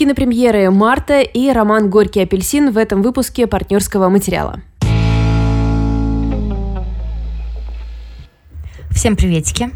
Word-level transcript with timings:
Кинопремьеры 0.00 0.70
«Марта» 0.70 1.20
и 1.20 1.52
роман 1.52 1.90
«Горький 1.90 2.22
апельсин» 2.22 2.72
в 2.72 2.78
этом 2.78 3.02
выпуске 3.02 3.46
партнерского 3.46 4.08
материала. 4.08 4.62
Всем 8.90 9.14
приветики. 9.14 9.70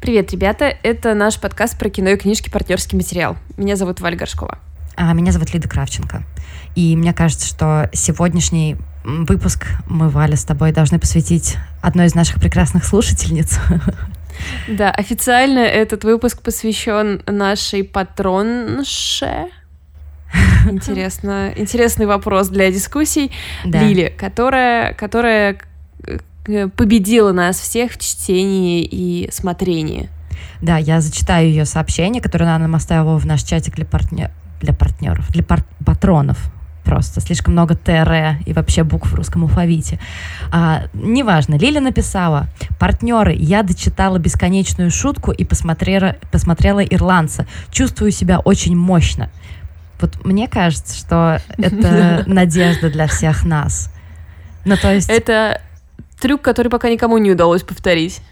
Привет, 0.00 0.32
ребята. 0.32 0.74
Это 0.82 1.12
наш 1.12 1.38
подкаст 1.38 1.78
про 1.78 1.90
кино 1.90 2.08
и 2.08 2.16
книжки 2.16 2.48
«Партнерский 2.48 2.96
материал». 2.96 3.36
Меня 3.58 3.76
зовут 3.76 4.00
Валя 4.00 4.16
Горшкова. 4.16 4.58
А 4.96 5.12
меня 5.12 5.32
зовут 5.32 5.52
Лида 5.52 5.68
Кравченко. 5.68 6.22
И 6.74 6.96
мне 6.96 7.12
кажется, 7.12 7.46
что 7.46 7.90
сегодняшний 7.92 8.78
выпуск 9.04 9.66
мы, 9.86 10.08
Валя, 10.08 10.36
с 10.36 10.44
тобой 10.44 10.72
должны 10.72 10.98
посвятить 10.98 11.58
одной 11.82 12.06
из 12.06 12.14
наших 12.14 12.40
прекрасных 12.40 12.86
слушательниц. 12.86 13.58
Да, 14.68 14.90
официально 14.90 15.60
этот 15.60 16.04
выпуск 16.04 16.42
посвящен 16.42 17.22
нашей 17.26 17.84
патронше. 17.84 19.46
Интересно, 20.70 21.52
интересный 21.56 22.06
вопрос 22.06 22.48
для 22.48 22.70
дискуссий. 22.70 23.30
Да. 23.64 23.82
Лили, 23.82 24.12
которая, 24.16 24.92
которая 24.92 25.58
э, 26.46 26.68
победила 26.68 27.32
нас 27.32 27.58
всех 27.58 27.92
в 27.92 27.98
чтении 27.98 28.82
и 28.82 29.30
смотрении. 29.32 30.10
Да, 30.60 30.76
я 30.76 31.00
зачитаю 31.00 31.48
ее 31.48 31.64
сообщение, 31.64 32.20
которое 32.20 32.44
она 32.44 32.58
нам 32.58 32.74
оставила 32.74 33.18
в 33.18 33.26
наш 33.26 33.42
чатик 33.42 33.74
для, 33.76 33.86
партнер... 33.86 34.30
для 34.60 34.74
партнеров, 34.74 35.30
для 35.30 35.42
пар... 35.42 35.64
патронов 35.84 36.38
просто. 36.88 37.20
Слишком 37.20 37.52
много 37.52 37.74
ТР 37.74 38.38
и 38.46 38.52
вообще 38.54 38.82
букв 38.82 39.10
в 39.10 39.14
русском 39.14 39.42
алфавите. 39.42 40.00
А, 40.50 40.84
неважно, 40.94 41.56
Лиля 41.56 41.82
написала. 41.82 42.46
Партнеры, 42.80 43.34
я 43.38 43.62
дочитала 43.62 44.18
бесконечную 44.18 44.90
шутку 44.90 45.30
и 45.30 45.44
посмотрела, 45.44 46.16
посмотрела 46.32 46.80
«Ирландца». 46.80 47.46
Чувствую 47.70 48.10
себя 48.10 48.38
очень 48.38 48.74
мощно. 48.74 49.28
Вот 50.00 50.24
мне 50.24 50.48
кажется, 50.48 50.96
что 50.96 51.42
это 51.58 52.24
надежда 52.26 52.88
для 52.88 53.06
всех 53.06 53.44
нас. 53.44 53.92
Ну, 54.64 54.76
то 54.78 54.94
есть... 54.94 55.10
Это 55.10 55.60
трюк, 56.18 56.40
который 56.40 56.68
пока 56.68 56.88
никому 56.88 57.18
не 57.18 57.32
удалось 57.32 57.62
повторить. 57.62 58.22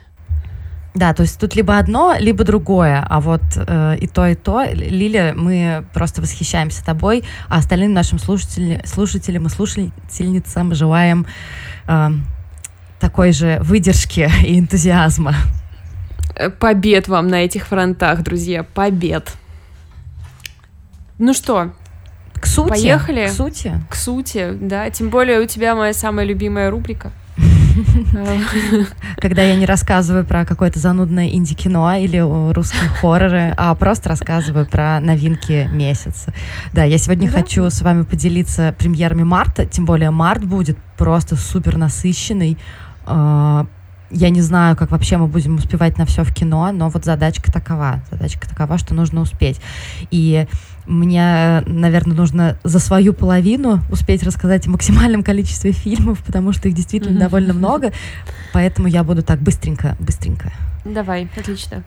Да, 0.96 1.12
то 1.12 1.22
есть 1.24 1.38
тут 1.38 1.54
либо 1.54 1.76
одно, 1.76 2.14
либо 2.18 2.42
другое, 2.42 3.06
а 3.06 3.20
вот 3.20 3.42
э, 3.54 3.96
и 4.00 4.06
то, 4.06 4.26
и 4.26 4.34
то. 4.34 4.64
Лиля, 4.64 5.34
мы 5.36 5.84
просто 5.92 6.22
восхищаемся 6.22 6.82
тобой, 6.82 7.22
а 7.48 7.58
остальным 7.58 7.92
нашим 7.92 8.18
слушателям, 8.18 8.80
слушателям 8.86 9.44
и 9.44 9.50
слушательницам 9.50 10.74
желаем 10.74 11.26
э, 11.86 12.10
такой 12.98 13.32
же 13.32 13.58
выдержки 13.60 14.30
и 14.42 14.58
энтузиазма. 14.58 15.34
Побед 16.58 17.08
вам 17.08 17.28
на 17.28 17.44
этих 17.44 17.66
фронтах, 17.66 18.22
друзья, 18.22 18.62
побед. 18.62 19.34
Ну 21.18 21.34
что, 21.34 21.72
к 22.40 22.46
сути. 22.46 22.70
Поехали. 22.70 23.26
К 23.26 23.32
сути. 23.32 23.72
К 23.90 23.94
сути, 23.94 24.56
да. 24.58 24.88
Тем 24.88 25.10
более 25.10 25.40
у 25.40 25.46
тебя 25.46 25.74
моя 25.74 25.92
самая 25.92 26.24
любимая 26.24 26.70
рубрика. 26.70 27.12
Когда 29.16 29.42
я 29.42 29.56
не 29.56 29.66
рассказываю 29.66 30.24
про 30.24 30.44
какое-то 30.44 30.78
занудное 30.78 31.28
инди-кино 31.28 31.96
или 31.96 32.18
русские 32.52 32.88
хорроры, 32.88 33.54
а 33.56 33.74
просто 33.74 34.08
рассказываю 34.08 34.66
про 34.66 35.00
новинки 35.00 35.68
месяца. 35.72 36.32
Да, 36.72 36.84
я 36.84 36.98
сегодня 36.98 37.30
хочу 37.30 37.68
с 37.68 37.82
вами 37.82 38.02
поделиться 38.02 38.74
премьерами 38.78 39.22
марта, 39.22 39.66
тем 39.66 39.84
более 39.84 40.10
март 40.10 40.44
будет 40.44 40.78
просто 40.96 41.36
супер 41.36 41.76
насыщенный. 41.76 42.58
А, 43.04 43.66
я 44.10 44.30
не 44.30 44.40
знаю, 44.40 44.76
как 44.76 44.90
вообще 44.90 45.16
мы 45.16 45.26
будем 45.26 45.56
успевать 45.56 45.98
на 45.98 46.06
все 46.06 46.24
в 46.24 46.32
кино, 46.32 46.70
но 46.72 46.88
вот 46.88 47.04
задачка 47.04 47.52
такова. 47.52 48.02
Задачка 48.10 48.48
такова, 48.48 48.78
что 48.78 48.94
нужно 48.94 49.20
успеть. 49.20 49.60
И 50.10 50.46
мне, 50.86 51.62
наверное, 51.66 52.16
нужно 52.16 52.58
за 52.64 52.78
свою 52.78 53.12
половину 53.12 53.80
успеть 53.90 54.22
рассказать 54.22 54.66
о 54.66 54.70
максимальном 54.70 55.22
количестве 55.22 55.72
фильмов, 55.72 56.22
потому 56.24 56.52
что 56.52 56.68
их 56.68 56.74
действительно 56.74 57.20
довольно 57.20 57.52
много. 57.52 57.92
Поэтому 58.52 58.88
я 58.88 59.04
буду 59.04 59.22
так 59.22 59.40
быстренько, 59.40 59.96
быстренько. 60.00 60.52
Давай, 60.84 61.28
отлично. 61.36 61.82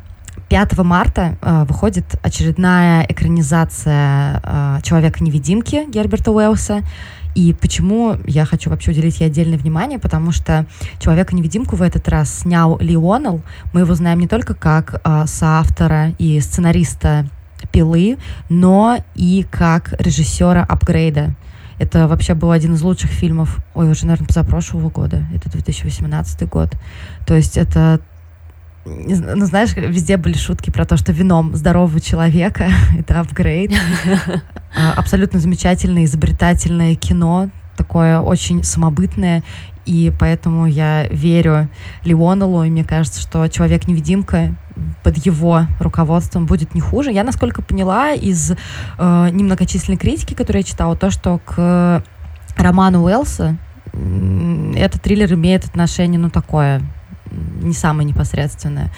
5 0.49 0.77
марта 0.79 1.37
э, 1.41 1.65
выходит 1.65 2.05
очередная 2.23 3.05
экранизация 3.07 4.41
э, 4.43 4.79
«Человека-невидимки» 4.83 5.85
Герберта 5.89 6.31
Уэллса. 6.31 6.81
И 7.35 7.53
почему 7.53 8.17
я 8.25 8.45
хочу 8.45 8.69
вообще 8.69 8.91
уделить 8.91 9.19
ей 9.19 9.27
отдельное 9.27 9.57
внимание, 9.57 9.99
потому 9.99 10.31
что 10.31 10.65
«Человека-невидимку» 10.99 11.75
в 11.75 11.81
этот 11.81 12.07
раз 12.09 12.39
снял 12.39 12.79
Ли 12.79 12.97
Уоннелл. 12.97 13.41
Мы 13.73 13.81
его 13.81 13.93
знаем 13.93 14.19
не 14.19 14.27
только 14.27 14.55
как 14.55 15.01
э, 15.03 15.25
соавтора 15.27 16.13
и 16.17 16.39
сценариста 16.39 17.27
«Пилы», 17.67 18.17
но 18.49 19.03
и 19.15 19.45
как 19.49 19.93
режиссера 19.99 20.63
«Апгрейда». 20.63 21.35
Это 21.79 22.07
вообще 22.07 22.33
был 22.33 22.51
один 22.51 22.73
из 22.73 22.81
лучших 22.81 23.09
фильмов, 23.09 23.57
ой, 23.73 23.89
уже, 23.89 24.05
наверное, 24.05 24.27
позапрошлого 24.27 24.89
года. 24.89 25.23
Это 25.33 25.49
2018 25.49 26.47
год. 26.49 26.75
То 27.25 27.35
есть 27.35 27.57
это 27.57 28.01
ну, 28.85 29.45
знаешь, 29.45 29.75
везде 29.75 30.17
были 30.17 30.35
шутки 30.35 30.69
про 30.71 30.85
то, 30.85 30.97
что 30.97 31.11
вином 31.11 31.55
здорового 31.55 31.99
человека— 31.99 32.69
это 32.97 33.19
апгрейд. 33.19 33.71
А, 34.77 34.93
абсолютно 34.93 35.39
замечательное, 35.39 36.05
изобретательное 36.05 36.93
кино, 36.93 37.49
такое 37.75 38.19
очень 38.19 38.63
самобытное, 38.63 39.41
и 39.87 40.13
поэтому 40.19 40.67
я 40.67 41.07
верю 41.07 41.69
Леонелу, 42.05 42.63
и 42.63 42.69
мне 42.69 42.83
кажется, 42.83 43.19
что 43.19 43.47
«Человек-невидимка» 43.47 44.55
под 45.03 45.17
его 45.17 45.67
руководством 45.79 46.45
будет 46.45 46.75
не 46.75 46.81
хуже. 46.81 47.11
Я, 47.11 47.23
насколько 47.23 47.61
поняла 47.61 48.13
из 48.13 48.51
э, 48.51 48.55
немногочисленной 49.31 49.97
критики, 49.97 50.33
которую 50.33 50.61
я 50.61 50.63
читала, 50.63 50.95
то, 50.95 51.09
что 51.09 51.39
к 51.39 52.03
роману 52.57 53.03
Уэлса 53.03 53.57
этот 54.75 55.01
триллер 55.01 55.33
имеет 55.33 55.65
отношение, 55.65 56.19
ну, 56.19 56.29
такое, 56.29 56.81
не 57.61 57.73
самое 57.73 58.07
непосредственное. 58.07 58.91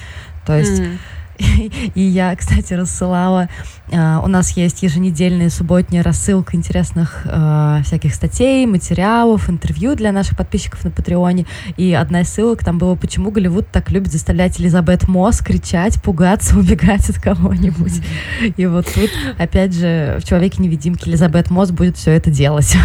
То 0.45 0.57
есть... 0.57 0.81
Mm. 0.81 0.97
И 1.95 2.01
я, 2.01 2.35
кстати, 2.35 2.73
рассылала. 2.73 3.49
Э, 3.91 4.19
у 4.23 4.27
нас 4.27 4.51
есть 4.51 4.83
еженедельная 4.83 5.49
субботняя 5.49 6.03
рассылка 6.03 6.55
интересных 6.55 7.21
э, 7.25 7.81
всяких 7.83 8.13
статей, 8.13 8.65
материалов, 8.65 9.49
интервью 9.49 9.95
для 9.95 10.11
наших 10.11 10.37
подписчиков 10.37 10.83
на 10.83 10.91
Патреоне. 10.91 11.45
И 11.77 11.93
одна 11.93 12.21
из 12.21 12.29
ссылок 12.29 12.63
там 12.63 12.77
было, 12.77 12.95
почему 12.95 13.31
Голливуд 13.31 13.67
так 13.71 13.91
любит 13.91 14.11
заставлять 14.11 14.59
Элизабет 14.59 15.07
Мосс 15.07 15.39
кричать, 15.39 16.01
пугаться, 16.01 16.55
убегать 16.59 17.09
от 17.09 17.19
кого-нибудь. 17.19 18.01
И 18.57 18.65
вот 18.65 18.87
тут, 18.93 19.09
опять 19.37 19.73
же, 19.73 20.17
в 20.21 20.27
«Человеке-невидимке» 20.27 21.09
Элизабет 21.09 21.49
Мосс 21.49 21.71
будет 21.71 21.97
все 21.97 22.11
это 22.11 22.31
делать. 22.31 22.75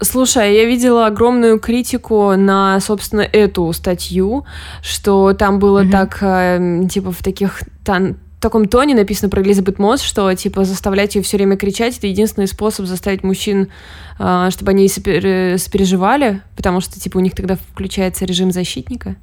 Слушай, 0.00 0.54
я 0.54 0.64
видела 0.64 1.06
огромную 1.06 1.58
критику 1.58 2.34
на, 2.36 2.80
собственно, 2.80 3.22
эту 3.22 3.72
статью, 3.72 4.44
что 4.82 5.32
там 5.34 5.58
было 5.58 5.84
mm-hmm. 5.84 5.90
так, 5.90 6.18
э, 6.20 6.88
типа, 6.88 7.12
в 7.12 7.22
таких 7.22 7.60
тан 7.84 8.16
таком 8.44 8.68
тоне 8.68 8.94
написано 8.94 9.30
про 9.30 9.40
Элизабет 9.42 9.78
Мосс, 9.78 10.02
что, 10.02 10.32
типа, 10.34 10.64
заставлять 10.64 11.14
ее 11.14 11.22
все 11.22 11.38
время 11.38 11.56
кричать— 11.56 11.96
это 11.98 12.08
единственный 12.08 12.46
способ 12.46 12.84
заставить 12.84 13.22
мужчин, 13.22 13.68
чтобы 14.16 14.70
они 14.70 14.88
сопереживали, 14.88 16.40
потому 16.56 16.80
что, 16.80 17.00
типа, 17.00 17.18
у 17.18 17.20
них 17.20 17.34
тогда 17.34 17.56
включается 17.56 18.24
режим 18.24 18.52
защитника. 18.52 19.16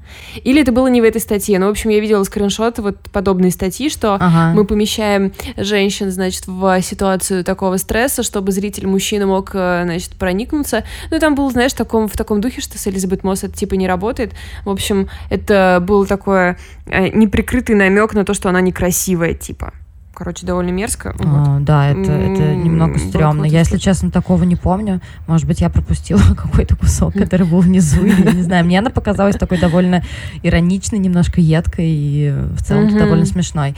Или 0.43 0.61
это 0.61 0.71
было 0.71 0.87
не 0.87 1.01
в 1.01 1.03
этой 1.03 1.21
статье, 1.21 1.57
но, 1.59 1.67
в 1.67 1.69
общем, 1.69 1.89
я 1.89 1.99
видела 1.99 2.23
скриншоты 2.23 2.81
вот 2.81 2.97
подобные 3.11 3.51
статьи, 3.51 3.89
что 3.89 4.15
ага. 4.15 4.53
мы 4.53 4.65
помещаем 4.65 5.33
женщин, 5.57 6.11
значит, 6.11 6.47
в 6.47 6.81
ситуацию 6.81 7.43
такого 7.43 7.77
стресса, 7.77 8.23
чтобы 8.23 8.51
зритель 8.51 8.87
мужчина 8.87 9.27
мог, 9.27 9.51
э, 9.53 9.81
значит, 9.83 10.11
проникнуться. 10.15 10.83
Ну, 11.09 11.19
там 11.19 11.35
было, 11.35 11.49
знаешь, 11.51 11.71
в 11.71 11.77
таком, 11.77 12.07
в 12.07 12.17
таком 12.17 12.41
духе, 12.41 12.61
что 12.61 12.77
с 12.77 12.87
Элизабет 12.87 13.23
Мосс 13.23 13.43
это, 13.43 13.55
типа, 13.55 13.75
не 13.75 13.87
работает. 13.87 14.33
В 14.65 14.69
общем, 14.69 15.09
это 15.29 15.83
был 15.85 16.05
такой 16.05 16.57
э, 16.87 17.07
неприкрытый 17.13 17.75
намек 17.75 18.13
на 18.13 18.25
то, 18.25 18.33
что 18.33 18.49
она 18.49 18.61
некрасивая 18.61 19.01
красивая, 19.01 19.33
типа. 19.33 19.73
Короче, 20.21 20.45
довольно 20.45 20.69
мерзко. 20.69 21.15
А, 21.17 21.55
вот. 21.55 21.63
Да, 21.63 21.87
это, 21.87 22.11
это 22.11 22.53
немного 22.53 22.99
стрёмно. 22.99 23.41
Вот, 23.41 23.51
я, 23.51 23.57
если 23.57 23.79
честно, 23.79 24.11
такого 24.11 24.43
не 24.43 24.55
помню. 24.55 25.01
Может 25.25 25.47
быть, 25.47 25.61
я 25.61 25.69
пропустила 25.71 26.21
какой-то 26.37 26.75
кусок, 26.75 27.15
который 27.15 27.47
был 27.47 27.61
внизу. 27.61 28.05
Или, 28.05 28.35
не 28.35 28.43
знаю, 28.43 28.63
мне 28.63 28.77
она 28.77 28.91
показалась 28.91 29.35
такой 29.35 29.57
довольно 29.57 30.03
ироничной, 30.43 30.99
немножко 30.99 31.41
едкой 31.41 31.87
и 31.87 32.35
в 32.55 32.63
целом 32.63 32.95
довольно 32.95 33.25
смешной. 33.25 33.75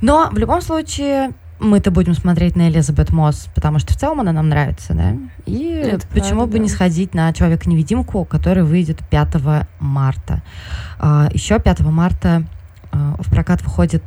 Но 0.00 0.28
в 0.30 0.38
любом 0.38 0.60
случае, 0.60 1.32
мы-то 1.58 1.90
будем 1.90 2.14
смотреть 2.14 2.54
на 2.54 2.68
Элизабет 2.68 3.10
Мосс, 3.10 3.48
потому 3.52 3.80
что 3.80 3.94
в 3.94 3.96
целом 3.96 4.20
она 4.20 4.30
нам 4.30 4.48
нравится, 4.48 4.94
да? 4.94 5.16
И 5.44 5.70
Это 5.70 6.06
почему 6.06 6.42
правда, 6.42 6.52
бы 6.52 6.58
да. 6.58 6.62
не 6.62 6.68
сходить 6.68 7.14
на 7.14 7.32
Человека-невидимку, 7.32 8.24
который 8.24 8.62
выйдет 8.62 9.00
5 9.10 9.28
марта. 9.80 10.40
А, 11.00 11.28
еще 11.32 11.58
5 11.58 11.80
марта 11.80 12.44
а, 12.92 13.16
в 13.18 13.28
прокат 13.28 13.60
выходит 13.62 14.04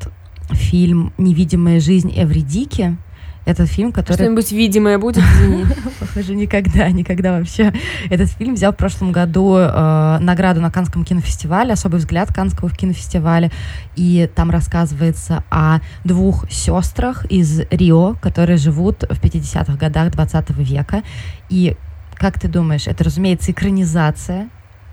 фильм 0.53 1.13
«Невидимая 1.17 1.79
жизнь 1.79 2.13
Эвридики». 2.15 2.97
этот 3.45 3.69
фильм, 3.69 3.91
который... 3.91 4.15
Что-нибудь 4.15 4.51
видимое 4.51 4.97
будет. 4.97 5.23
Похоже, 5.99 6.35
никогда, 6.35 6.89
никогда 6.89 7.37
вообще. 7.37 7.73
Этот 8.09 8.29
фильм 8.29 8.53
взял 8.53 8.71
в 8.71 8.77
прошлом 8.77 9.11
году 9.11 9.55
э, 9.57 10.17
награду 10.19 10.61
на 10.61 10.71
Канском 10.71 11.03
кинофестивале, 11.03 11.73
особый 11.73 11.99
взгляд 11.99 12.33
Канского 12.33 12.69
кинофестиваля, 12.69 13.51
и 13.95 14.29
там 14.35 14.51
рассказывается 14.51 15.43
о 15.49 15.79
двух 16.03 16.49
сестрах 16.51 17.25
из 17.25 17.61
Рио, 17.71 18.15
которые 18.21 18.57
живут 18.57 19.03
в 19.09 19.19
50-х 19.19 19.73
годах 19.73 20.11
20 20.11 20.49
века. 20.51 21.03
И 21.49 21.75
как 22.15 22.39
ты 22.39 22.47
думаешь, 22.47 22.87
это, 22.87 23.03
разумеется, 23.03 23.51
экранизация 23.51 24.49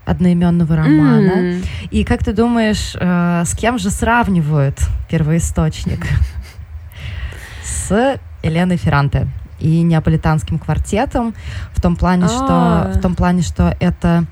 одноименного 0.09 0.75
романа. 0.75 1.31
Mm. 1.31 1.67
И 1.91 2.03
как 2.03 2.23
ты 2.23 2.33
думаешь, 2.33 2.95
э, 2.99 3.43
с 3.45 3.55
кем 3.55 3.77
же 3.77 3.89
сравнивают 3.89 4.79
первоисточник? 5.09 6.05
С 7.63 8.19
Еленой 8.43 8.77
Ферранте 8.77 9.27
и 9.59 9.81
неаполитанским 9.81 10.57
квартетом 10.57 11.33
в 11.73 11.81
том 11.81 11.95
плане, 11.95 12.27
что 12.27 12.47
А. 12.49 12.91
в 12.95 13.01
том 13.01 13.15
плане, 13.15 13.41
что 13.41 13.75
это 13.79 14.25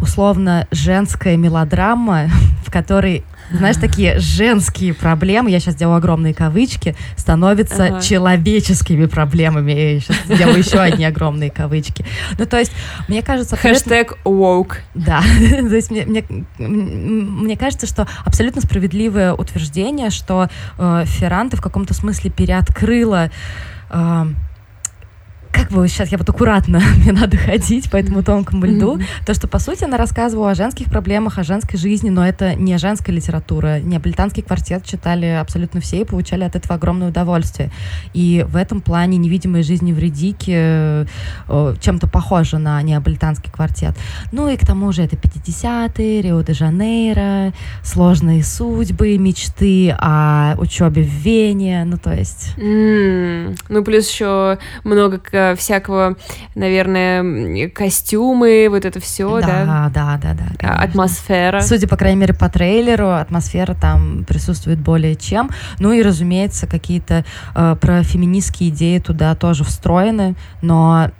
условно 0.00 0.66
женская 0.70 1.36
мелодрама, 1.36 2.28
в 2.66 2.70
которой, 2.70 3.24
знаешь, 3.50 3.76
такие 3.76 4.18
женские 4.18 4.94
проблемы, 4.94 5.50
я 5.50 5.60
сейчас 5.60 5.74
делаю 5.74 5.96
огромные 5.96 6.34
кавычки, 6.34 6.94
становятся 7.16 7.84
Ага. 7.86 8.00
человеческими 8.00 9.06
проблемами. 9.06 9.72
Я 9.72 10.00
сейчас 10.00 10.16
делаю 10.38 10.58
еще 10.58 10.78
одни 10.78 11.04
огромные 11.04 11.50
кавычки. 11.50 12.04
Ну, 12.38 12.46
то 12.46 12.58
есть, 12.58 12.72
мне 13.08 13.22
кажется... 13.22 13.56
Хэштег 13.56 14.18
woke. 14.24 14.76
да, 14.94 15.22
то 15.40 15.74
есть 15.74 15.90
мне, 15.90 16.04
мне, 16.06 16.24
мне 16.58 17.56
кажется, 17.56 17.86
что 17.86 18.06
абсолютно 18.24 18.62
справедливое 18.62 19.32
утверждение, 19.34 20.10
что 20.10 20.48
э, 20.78 21.04
Ферранте 21.06 21.56
в 21.56 21.62
каком-то 21.62 21.94
смысле 21.94 22.30
переоткрыла 22.30 23.30
э, 23.90 24.26
сейчас 25.86 26.10
я 26.10 26.18
вот 26.18 26.28
аккуратно, 26.28 26.80
мне 26.98 27.12
надо 27.12 27.36
ходить 27.36 27.90
по 27.90 27.96
этому 27.96 28.22
тонкому 28.22 28.66
льду, 28.66 29.00
то, 29.26 29.34
что, 29.34 29.48
по 29.48 29.58
сути, 29.58 29.84
она 29.84 29.96
рассказывала 29.96 30.50
о 30.50 30.54
женских 30.54 30.86
проблемах, 30.86 31.38
о 31.38 31.42
женской 31.42 31.78
жизни, 31.78 32.10
но 32.10 32.26
это 32.26 32.54
не 32.54 32.76
женская 32.78 33.12
литература. 33.12 33.80
Неаполитанский 33.80 34.42
квартет 34.42 34.84
читали 34.84 35.26
абсолютно 35.26 35.80
все 35.80 36.00
и 36.00 36.04
получали 36.04 36.44
от 36.44 36.56
этого 36.56 36.74
огромное 36.74 37.08
удовольствие. 37.08 37.70
И 38.14 38.44
в 38.48 38.56
этом 38.56 38.80
плане 38.80 39.18
«Невидимые 39.18 39.62
жизни 39.62 39.92
в 39.92 39.98
Редике» 39.98 41.06
э, 41.48 41.74
чем-то 41.80 42.08
похожа 42.08 42.58
на 42.58 42.80
неаполитанский 42.82 43.50
квартет. 43.50 43.94
Ну 44.30 44.48
и 44.48 44.56
к 44.56 44.66
тому 44.66 44.92
же 44.92 45.02
это 45.02 45.16
50-е, 45.16 46.22
Рио-де-Жанейро, 46.22 47.52
сложные 47.82 48.42
судьбы, 48.44 49.16
мечты 49.18 49.94
о 49.98 50.54
учебе 50.58 51.02
в 51.02 51.06
Вене, 51.06 51.84
ну 51.84 51.96
то 51.98 52.12
есть... 52.12 52.54
М, 52.58 53.54
Ну, 53.68 53.84
плюс 53.84 54.08
еще 54.10 54.58
много 54.84 55.18
всякого, 55.62 56.16
наверное, 56.54 57.68
костюмы, 57.70 58.66
вот 58.68 58.84
это 58.84 59.00
все, 59.00 59.40
да? 59.40 59.64
да, 59.64 59.90
да, 59.94 60.18
да, 60.20 60.34
да, 60.34 60.44
А, 60.54 60.56
конечно. 60.56 60.82
Атмосфера. 60.82 61.60
Судя, 61.60 61.88
по 61.88 61.96
крайней 61.96 62.20
мере, 62.20 62.34
по 62.34 62.48
трейлеру, 62.48 63.10
атмосфера 63.10 63.74
там 63.74 64.24
присутствует 64.24 64.78
более 64.78 65.14
чем. 65.14 65.50
Ну 65.78 65.92
и, 65.92 66.02
разумеется, 66.02 66.66
какие-то 66.66 67.24
э, 67.54 67.76
про 67.80 68.02
феминистские 68.02 68.70
идеи 68.70 68.98
туда 68.98 69.34
тоже 69.34 69.64
встроены. 69.64 70.34
Но, 70.60 71.10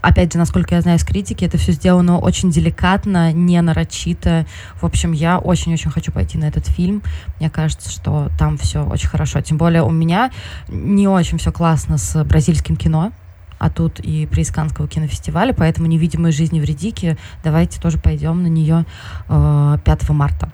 опять 0.00 0.32
же, 0.32 0.38
насколько 0.38 0.74
я 0.74 0.80
знаю 0.80 0.98
из 0.98 1.04
критики, 1.04 1.44
это 1.44 1.58
все 1.58 1.72
сделано 1.72 2.18
очень 2.18 2.50
деликатно, 2.50 3.32
не 3.32 3.60
нарочито. 3.60 4.46
В 4.80 4.84
общем, 4.84 5.12
я 5.12 5.38
очень-очень 5.38 5.90
хочу 5.90 6.12
пойти 6.12 6.38
на 6.38 6.44
этот 6.44 6.66
фильм. 6.66 7.02
Мне 7.40 7.50
кажется, 7.50 7.90
что 7.90 8.28
там 8.38 8.56
все 8.58 8.84
очень 8.84 9.08
хорошо. 9.08 9.40
Тем 9.40 9.58
более 9.58 9.82
у 9.82 9.90
меня 9.90 10.30
не 10.68 11.08
очень 11.08 11.38
все 11.38 11.52
классно 11.52 11.98
с 11.98 12.24
бразильским 12.24 12.76
кино. 12.76 13.12
А 13.58 13.70
тут 13.70 14.00
и 14.00 14.26
при 14.26 14.42
Исканского 14.42 14.86
кинофестиваля, 14.88 15.52
поэтому 15.52 15.86
«Невидимые 15.88 16.32
жизни 16.32 16.60
в 16.60 16.64
Редике» 16.64 17.16
давайте 17.42 17.80
тоже 17.80 17.98
пойдем 17.98 18.42
на 18.42 18.46
нее 18.46 18.86
э, 19.28 19.78
5 19.84 20.10
марта. 20.10 20.50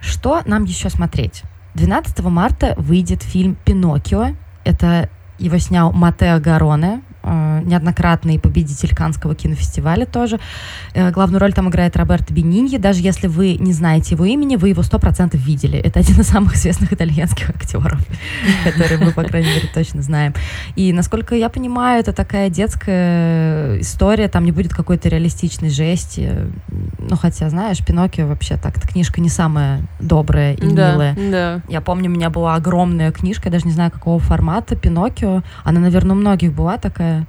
Что 0.00 0.42
нам 0.46 0.64
еще 0.64 0.88
смотреть? 0.88 1.42
12 1.74 2.20
марта 2.20 2.74
выйдет 2.78 3.22
фильм 3.22 3.56
«Пиноккио». 3.64 4.36
Это 4.64 5.08
его 5.38 5.58
снял 5.58 5.92
Матео 5.92 6.38
Гароне, 6.40 7.02
э, 7.08 7.09
неоднократный 7.22 8.38
победитель 8.38 8.94
Канского 8.94 9.34
кинофестиваля 9.34 10.06
тоже. 10.06 10.38
Э, 10.94 11.10
главную 11.10 11.40
роль 11.40 11.52
там 11.52 11.68
играет 11.68 11.96
Роберто 11.96 12.32
Бениньи. 12.32 12.78
Даже 12.78 13.00
если 13.00 13.26
вы 13.26 13.56
не 13.56 13.72
знаете 13.72 14.14
его 14.14 14.24
имени, 14.24 14.56
вы 14.56 14.70
его 14.70 14.82
100% 14.82 15.36
видели. 15.36 15.78
Это 15.78 16.00
один 16.00 16.20
из 16.20 16.28
самых 16.28 16.56
известных 16.56 16.92
итальянских 16.92 17.50
актеров, 17.50 18.00
который 18.64 18.98
мы, 18.98 19.12
по 19.12 19.22
крайней 19.24 19.48
мере, 19.48 19.68
точно 19.72 20.02
знаем. 20.02 20.34
И, 20.76 20.92
насколько 20.92 21.34
я 21.34 21.48
понимаю, 21.48 22.00
это 22.00 22.12
такая 22.12 22.50
детская 22.50 23.80
история, 23.80 24.28
там 24.28 24.44
не 24.44 24.52
будет 24.52 24.72
какой-то 24.72 25.08
реалистичной 25.08 25.70
жести. 25.70 26.50
Ну, 26.98 27.16
хотя, 27.16 27.48
знаешь, 27.50 27.84
Пиноккио 27.84 28.26
вообще 28.26 28.56
так-то 28.56 28.86
книжка 28.86 29.20
не 29.20 29.28
самая 29.28 29.82
добрая 30.00 30.54
и 30.54 30.74
да, 30.74 30.92
милая. 30.92 31.16
да. 31.30 31.60
Я 31.68 31.80
помню, 31.80 32.10
у 32.10 32.14
меня 32.14 32.30
была 32.30 32.54
огромная 32.54 33.12
книжка, 33.12 33.48
я 33.48 33.52
даже 33.52 33.66
не 33.66 33.72
знаю, 33.72 33.90
какого 33.90 34.18
формата, 34.18 34.76
Пиноккио. 34.76 35.42
Она, 35.64 35.80
наверное, 35.80 36.16
у 36.16 36.18
многих 36.18 36.52
была 36.52 36.78
такая 36.78 37.19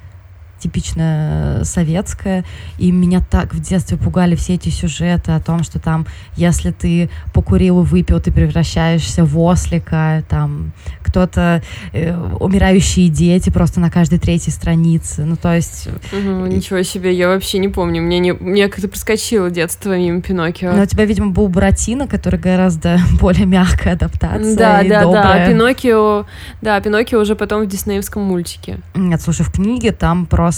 типичная 0.62 1.64
советская, 1.64 2.44
и 2.78 2.92
меня 2.92 3.22
так 3.22 3.54
в 3.54 3.60
детстве 3.62 3.98
пугали 3.98 4.36
все 4.36 4.56
эти 4.56 4.70
сюжеты 4.70 5.32
о 5.32 5.40
том, 5.40 5.64
что 5.64 5.80
там, 5.80 6.06
если 6.36 6.72
ты 6.72 7.10
покурил 7.34 7.82
и 7.82 7.86
выпил, 7.86 8.20
ты 8.20 8.32
превращаешься 8.32 9.26
в 9.26 9.40
ослика, 9.40 10.24
там 10.30 10.72
кто-то, 11.02 11.62
э, 11.94 12.16
умирающие 12.40 13.10
дети 13.10 13.50
просто 13.50 13.80
на 13.80 13.90
каждой 13.90 14.20
третьей 14.20 14.54
странице, 14.54 15.26
ну 15.26 15.36
то 15.36 15.54
есть 15.54 15.90
Мгм, 16.12 16.50
ничего 16.50 16.82
себе, 16.84 17.14
я 17.14 17.28
вообще 17.28 17.60
не 17.60 17.68
помню. 17.68 18.02
Мне, 18.02 18.20
не, 18.20 18.34
мне 18.34 18.68
как-то 18.68 18.88
проскочило 18.88 19.50
детство 19.50 19.98
мимо 19.98 20.22
Пиноккио. 20.22 20.74
Ну, 20.74 20.82
у 20.82 20.86
тебя, 20.86 21.06
видимо, 21.06 21.32
был 21.32 21.48
Буратино, 21.48 22.08
который 22.08 22.40
гораздо 22.40 23.00
более 23.20 23.46
мягкая 23.46 23.94
адаптация 23.94 24.56
да, 24.56 24.82
и 24.82 24.90
да, 24.90 25.04
добрая. 25.04 25.46
да. 25.46 25.52
Пиноккио, 25.52 26.26
да, 26.62 26.80
Пиноккио 26.80 27.20
уже 27.20 27.36
потом 27.36 27.64
в 27.64 27.68
диснеевском 27.68 28.24
мультике. 28.24 28.80
Нет, 28.96 29.22
слушай, 29.22 29.44
в 29.44 29.52
книге 29.52 29.92
там 29.92 30.26
просто 30.26 30.51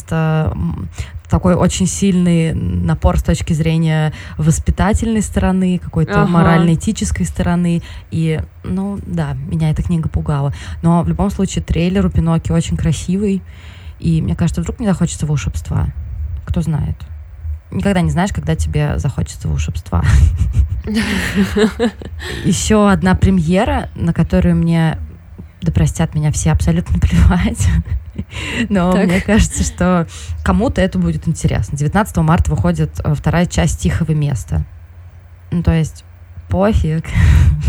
м, 0.53 0.89
такой 1.29 1.55
очень 1.55 1.87
сильный 1.87 2.53
напор 2.53 3.17
с 3.17 3.23
точки 3.23 3.53
зрения 3.53 4.13
воспитательной 4.37 5.21
стороны, 5.21 5.79
какой-то 5.79 6.21
Ага. 6.23 6.31
морально-этической 6.31 7.25
стороны. 7.25 7.81
И, 8.11 8.39
ну, 8.63 8.99
да, 9.05 9.33
меня 9.33 9.69
эта 9.71 9.81
книга 9.83 10.09
пугала. 10.09 10.53
Но 10.81 11.01
в 11.03 11.07
любом 11.09 11.29
случае 11.31 11.63
трейлер 11.63 12.05
у 12.05 12.09
Пиноккио 12.09 12.55
очень 12.55 12.77
красивый. 12.77 13.41
И 13.99 14.21
мне 14.21 14.35
кажется, 14.35 14.61
вдруг 14.61 14.79
мне 14.79 14.89
захочется 14.89 15.25
волшебства. 15.25 15.87
Кто 16.45 16.61
знает. 16.61 16.95
Никогда 17.71 18.01
не 18.01 18.11
знаешь, 18.11 18.31
когда 18.31 18.55
тебе 18.55 18.99
захочется 18.99 19.47
волшебства. 19.47 20.03
Еще 22.43 22.89
одна 22.89 23.15
премьера, 23.15 23.89
на 23.95 24.13
которую 24.13 24.55
мне, 24.55 24.97
да 25.63 25.71
простят 25.71 26.15
меня 26.15 26.31
все, 26.31 26.51
абсолютно 26.51 26.99
плевать. 26.99 27.67
Но 28.69 28.91
Так. 28.91 29.05
мне 29.05 29.21
кажется, 29.21 29.63
что 29.63 30.07
кому-то 30.43 30.81
это 30.81 30.99
будет 30.99 31.27
интересно. 31.27 31.77
19 31.77 32.17
марта 32.17 32.51
выходит 32.51 32.99
э, 33.03 33.13
вторая 33.15 33.45
часть 33.45 33.81
«Тихого 33.81 34.11
места». 34.11 34.65
Ну, 35.51 35.63
то 35.63 35.71
есть 35.71 36.03
пофиг. 36.53 37.03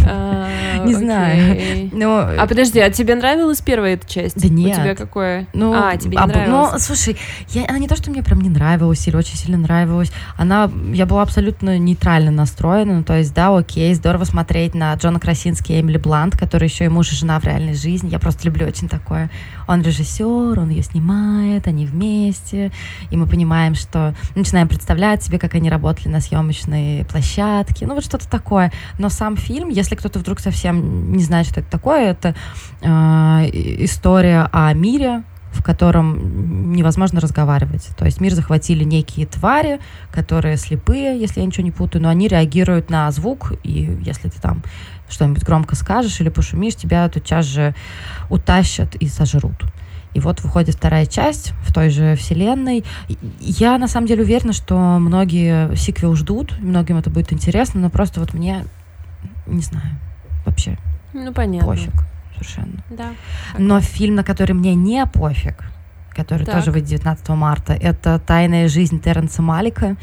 А, 0.06 0.46
Не 0.84 0.94
знаю. 0.94 1.90
Ну, 1.92 2.18
А 2.18 2.46
подожди, 2.46 2.78
а 2.78 2.90
тебе 2.90 3.14
нравилась 3.14 3.62
первая 3.62 3.94
эта 3.94 4.06
часть? 4.06 4.36
Да 4.36 4.48
нет. 4.48 4.78
У 4.78 4.82
тебя 4.82 4.94
какое? 4.94 5.46
Ну, 5.54 5.72
а, 5.72 5.96
тебе 5.96 6.16
не 6.18 6.22
об- 6.22 6.28
нравилось? 6.28 6.72
Ну, 6.72 6.78
слушай, 6.78 7.16
я, 7.50 7.64
она 7.66 7.78
не 7.78 7.88
то, 7.88 7.96
что 7.96 8.10
мне 8.10 8.22
прям 8.22 8.42
не 8.42 8.50
нравилась 8.50 9.06
или 9.08 9.16
очень 9.16 9.36
сильно 9.36 9.56
нравилась. 9.56 10.12
Она, 10.36 10.70
я 10.92 11.06
была 11.06 11.22
абсолютно 11.22 11.78
нейтрально 11.78 12.30
настроена. 12.30 12.98
Ну, 12.98 13.04
то 13.04 13.16
есть, 13.16 13.32
да, 13.32 13.56
окей, 13.56 13.94
здорово 13.94 14.24
смотреть 14.24 14.74
на 14.74 14.92
Джона 14.94 15.18
Красински 15.18 15.72
и 15.72 15.80
Эмили 15.80 15.96
Блант, 15.96 16.36
которые 16.36 16.68
еще 16.68 16.84
и 16.84 16.88
муж 16.88 17.10
и 17.12 17.16
жена 17.16 17.40
в 17.40 17.44
реальной 17.44 17.74
жизни. 17.74 18.10
Я 18.10 18.18
просто 18.18 18.44
люблю 18.44 18.66
очень 18.66 18.88
такое. 18.90 19.30
Он 19.66 19.80
режиссер, 19.80 20.58
он 20.60 20.68
ее 20.68 20.82
снимает, 20.82 21.66
они 21.66 21.86
вместе. 21.86 22.70
И 23.10 23.16
мы 23.16 23.26
понимаем, 23.26 23.74
что... 23.74 24.14
Начинаем 24.34 24.68
представлять 24.68 25.22
себе, 25.22 25.38
как 25.38 25.54
они 25.54 25.70
работали 25.70 26.08
на 26.08 26.20
съемочной 26.20 27.06
площадке. 27.08 27.86
Ну, 27.86 27.94
вот 27.94 28.04
что-то 28.04 28.28
такое. 28.28 28.70
Но 28.98 29.08
сам 29.08 29.36
фильм, 29.36 29.68
если 29.68 29.94
кто-то 29.94 30.18
вдруг 30.18 30.40
совсем 30.40 31.12
не 31.12 31.22
знает, 31.22 31.46
что 31.46 31.60
это 31.60 31.70
такое, 31.70 32.10
это 32.10 32.34
э, 32.80 32.86
история 33.84 34.48
о 34.52 34.72
мире, 34.72 35.24
в 35.54 35.62
котором 35.62 36.72
невозможно 36.72 37.20
разговаривать. 37.20 37.88
То 37.96 38.04
есть 38.04 38.20
мир 38.20 38.34
захватили 38.34 38.84
некие 38.84 39.26
твари, 39.26 39.78
которые 40.10 40.56
слепые, 40.56 41.18
если 41.18 41.40
я 41.40 41.46
ничего 41.46 41.64
не 41.64 41.70
путаю, 41.70 42.02
но 42.02 42.08
они 42.08 42.28
реагируют 42.28 42.90
на 42.90 43.10
звук, 43.12 43.52
и 43.62 43.96
если 44.04 44.28
ты 44.28 44.40
там 44.40 44.62
что-нибудь 45.08 45.44
громко 45.44 45.76
скажешь 45.76 46.20
или 46.20 46.28
пошумишь, 46.28 46.74
тебя 46.74 47.08
тотчас 47.08 47.46
же 47.46 47.74
утащат 48.30 48.96
и 48.96 49.08
сожрут. 49.08 49.64
И 50.14 50.20
вот 50.20 50.40
выходит 50.42 50.76
вторая 50.76 51.06
часть 51.06 51.52
в 51.62 51.72
той 51.72 51.90
же 51.90 52.14
вселенной. 52.14 52.84
Я 53.40 53.76
на 53.78 53.88
самом 53.88 54.06
деле 54.06 54.22
уверена, 54.22 54.52
что 54.52 54.76
многие 54.98 55.74
сиквел 55.76 56.14
ждут, 56.14 56.58
многим 56.60 56.96
это 56.96 57.10
будет 57.10 57.32
интересно, 57.32 57.80
но 57.80 57.90
просто 57.90 58.20
вот 58.20 58.32
мне, 58.32 58.64
не 59.46 59.60
знаю, 59.62 59.98
вообще 60.46 60.78
Ну, 61.12 61.32
понятно. 61.32 61.68
пофиг. 61.68 61.92
совершенно. 62.34 62.82
Да. 62.90 63.08
Но 63.58 63.80
фильм, 63.80 64.14
на 64.14 64.24
который 64.24 64.52
мне 64.52 64.74
не 64.74 65.04
пофиг, 65.06 65.64
который 66.10 66.46
так. 66.46 66.54
тоже 66.54 66.70
выйдет 66.70 66.88
19 66.90 67.28
марта, 67.30 67.72
это 67.72 68.20
«Тайная 68.20 68.68
жизнь 68.68 69.00
Терренса 69.00 69.42
Малика», 69.42 69.96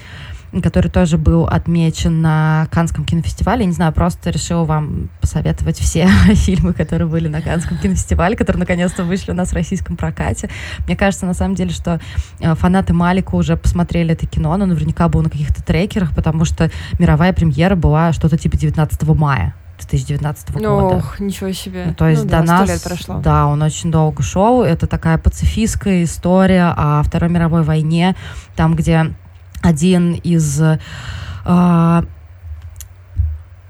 который 0.61 0.89
тоже 0.89 1.17
был 1.17 1.45
отмечен 1.45 2.21
на 2.21 2.67
Канском 2.71 3.05
кинофестивале. 3.05 3.61
Я 3.61 3.67
не 3.67 3.73
знаю, 3.73 3.93
просто 3.93 4.29
решила 4.31 4.65
вам 4.65 5.09
посоветовать 5.21 5.79
все 5.79 6.07
фильмы, 6.33 6.73
которые 6.73 7.07
были 7.07 7.29
на 7.29 7.41
Канском 7.41 7.77
кинофестивале, 7.77 8.35
которые 8.35 8.59
наконец-то 8.59 9.03
вышли 9.03 9.31
у 9.31 9.35
нас 9.35 9.51
в 9.51 9.53
российском 9.53 9.95
прокате. 9.95 10.49
Мне 10.87 10.97
кажется, 10.97 11.25
на 11.25 11.33
самом 11.33 11.55
деле, 11.55 11.71
что 11.71 12.01
э, 12.39 12.55
фанаты 12.55 12.93
Малика 12.93 13.35
уже 13.35 13.55
посмотрели 13.55 14.13
это 14.13 14.27
кино, 14.27 14.57
но 14.57 14.65
наверняка 14.65 15.07
был 15.07 15.21
на 15.21 15.29
каких-то 15.29 15.63
трекерах, 15.63 16.13
потому 16.13 16.43
что 16.43 16.69
мировая 16.99 17.31
премьера 17.31 17.75
была 17.75 18.11
что-то 18.11 18.37
типа 18.37 18.57
19 18.57 19.03
мая. 19.03 19.55
2019 19.81 20.51
года. 20.53 20.97
Ох, 20.97 21.19
ничего 21.19 21.51
себе. 21.51 21.85
Ну, 21.87 21.93
то 21.95 22.07
есть 22.07 22.23
ну, 22.23 22.29
до 22.29 22.37
да, 22.37 22.43
нас, 22.43 22.69
лет 22.69 22.83
прошло. 22.83 23.19
да, 23.19 23.47
он 23.47 23.61
очень 23.61 23.91
долго 23.91 24.21
шел. 24.21 24.61
Это 24.61 24.85
такая 24.85 25.17
пацифистская 25.17 26.03
история 26.03 26.73
о 26.77 27.01
Второй 27.03 27.29
мировой 27.29 27.63
войне, 27.63 28.15
там, 28.55 28.75
где 28.75 29.13
один 29.61 30.13
из 30.13 30.61
э, 30.61 32.01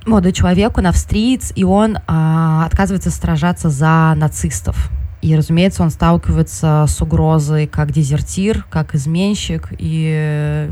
молодой 0.05 0.31
человек, 0.31 0.77
он 0.77 0.87
австриец, 0.87 1.51
и 1.55 1.63
он 1.63 1.97
э, 1.97 2.63
отказывается 2.65 3.11
сражаться 3.11 3.69
за 3.69 4.13
нацистов. 4.15 4.89
И, 5.21 5.35
разумеется, 5.35 5.83
он 5.83 5.91
сталкивается 5.91 6.85
с 6.87 7.01
угрозой 7.01 7.67
как 7.67 7.91
дезертир, 7.91 8.65
как 8.69 8.95
изменщик 8.95 9.67
и 9.77 10.69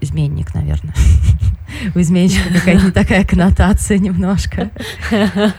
изменник, 0.00 0.54
наверное. 0.54 0.94
У 1.94 2.00
изменщика 2.00 2.52
какая-то 2.52 2.92
такая 2.92 3.24
коннотация 3.24 3.98
немножко. 3.98 4.70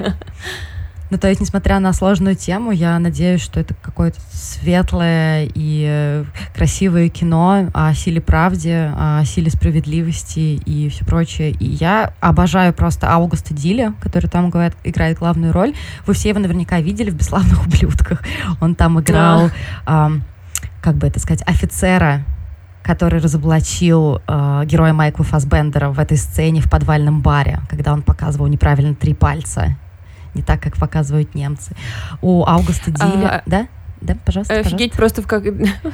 Ну, 1.16 1.20
то 1.20 1.30
есть, 1.30 1.40
несмотря 1.40 1.80
на 1.80 1.94
сложную 1.94 2.36
тему, 2.36 2.72
я 2.72 3.00
надеюсь, 3.00 3.42
что 3.42 3.62
это 3.62 3.74
какое-то 3.74 4.20
светлое 4.34 5.50
и 5.56 5.86
э, 5.88 6.26
красивое 6.54 7.08
кино 7.08 7.70
о 7.74 7.94
силе 7.94 8.20
правде, 8.20 8.92
о 8.94 9.24
силе 9.24 9.50
справедливости 9.50 10.60
и 10.66 10.90
все 10.90 11.06
прочее. 11.06 11.52
И 11.52 11.64
я 11.68 12.12
обожаю 12.20 12.74
просто 12.74 13.14
Аугуста 13.14 13.54
Диля, 13.54 13.94
который 14.02 14.30
там 14.30 14.50
говорит, 14.50 14.76
играет 14.84 15.18
главную 15.18 15.54
роль. 15.54 15.74
Вы 16.06 16.16
все 16.16 16.28
его 16.28 16.40
наверняка 16.40 16.82
видели 16.82 17.12
в 17.12 17.16
«Бесславных 17.16 17.66
ублюдках». 17.66 18.22
Он 18.60 18.76
там 18.76 19.00
играл, 19.00 19.52
а. 19.86 20.10
э, 20.10 20.20
как 20.82 20.96
бы 20.98 21.08
это 21.08 21.22
сказать, 21.22 21.44
офицера 21.48 22.26
который 22.84 23.20
разоблачил 23.22 24.22
э, 24.28 24.64
героя 24.66 24.92
Майкла 24.92 25.24
Фасбендера 25.24 25.90
в 25.90 25.98
этой 25.98 26.18
сцене 26.18 26.60
в 26.60 26.70
подвальном 26.70 27.22
баре, 27.22 27.62
когда 27.70 27.94
он 27.94 28.04
показывал 28.04 28.48
неправильно 28.48 28.94
три 28.94 29.14
пальца 29.14 29.78
не 30.36 30.44
так, 30.44 30.62
как 30.62 30.78
показывают 30.78 31.34
немцы. 31.36 31.76
У 32.22 32.46
Аугуста 32.46 32.92
Диля, 32.92 33.38
а, 33.38 33.44
да? 33.46 33.68
Да, 34.02 34.16
пожалуйста. 34.26 34.54
Офигеть 34.54 34.92
пожалуйста. 34.94 35.22
просто 35.22 35.22
в 35.22 35.28
как... 35.28 35.44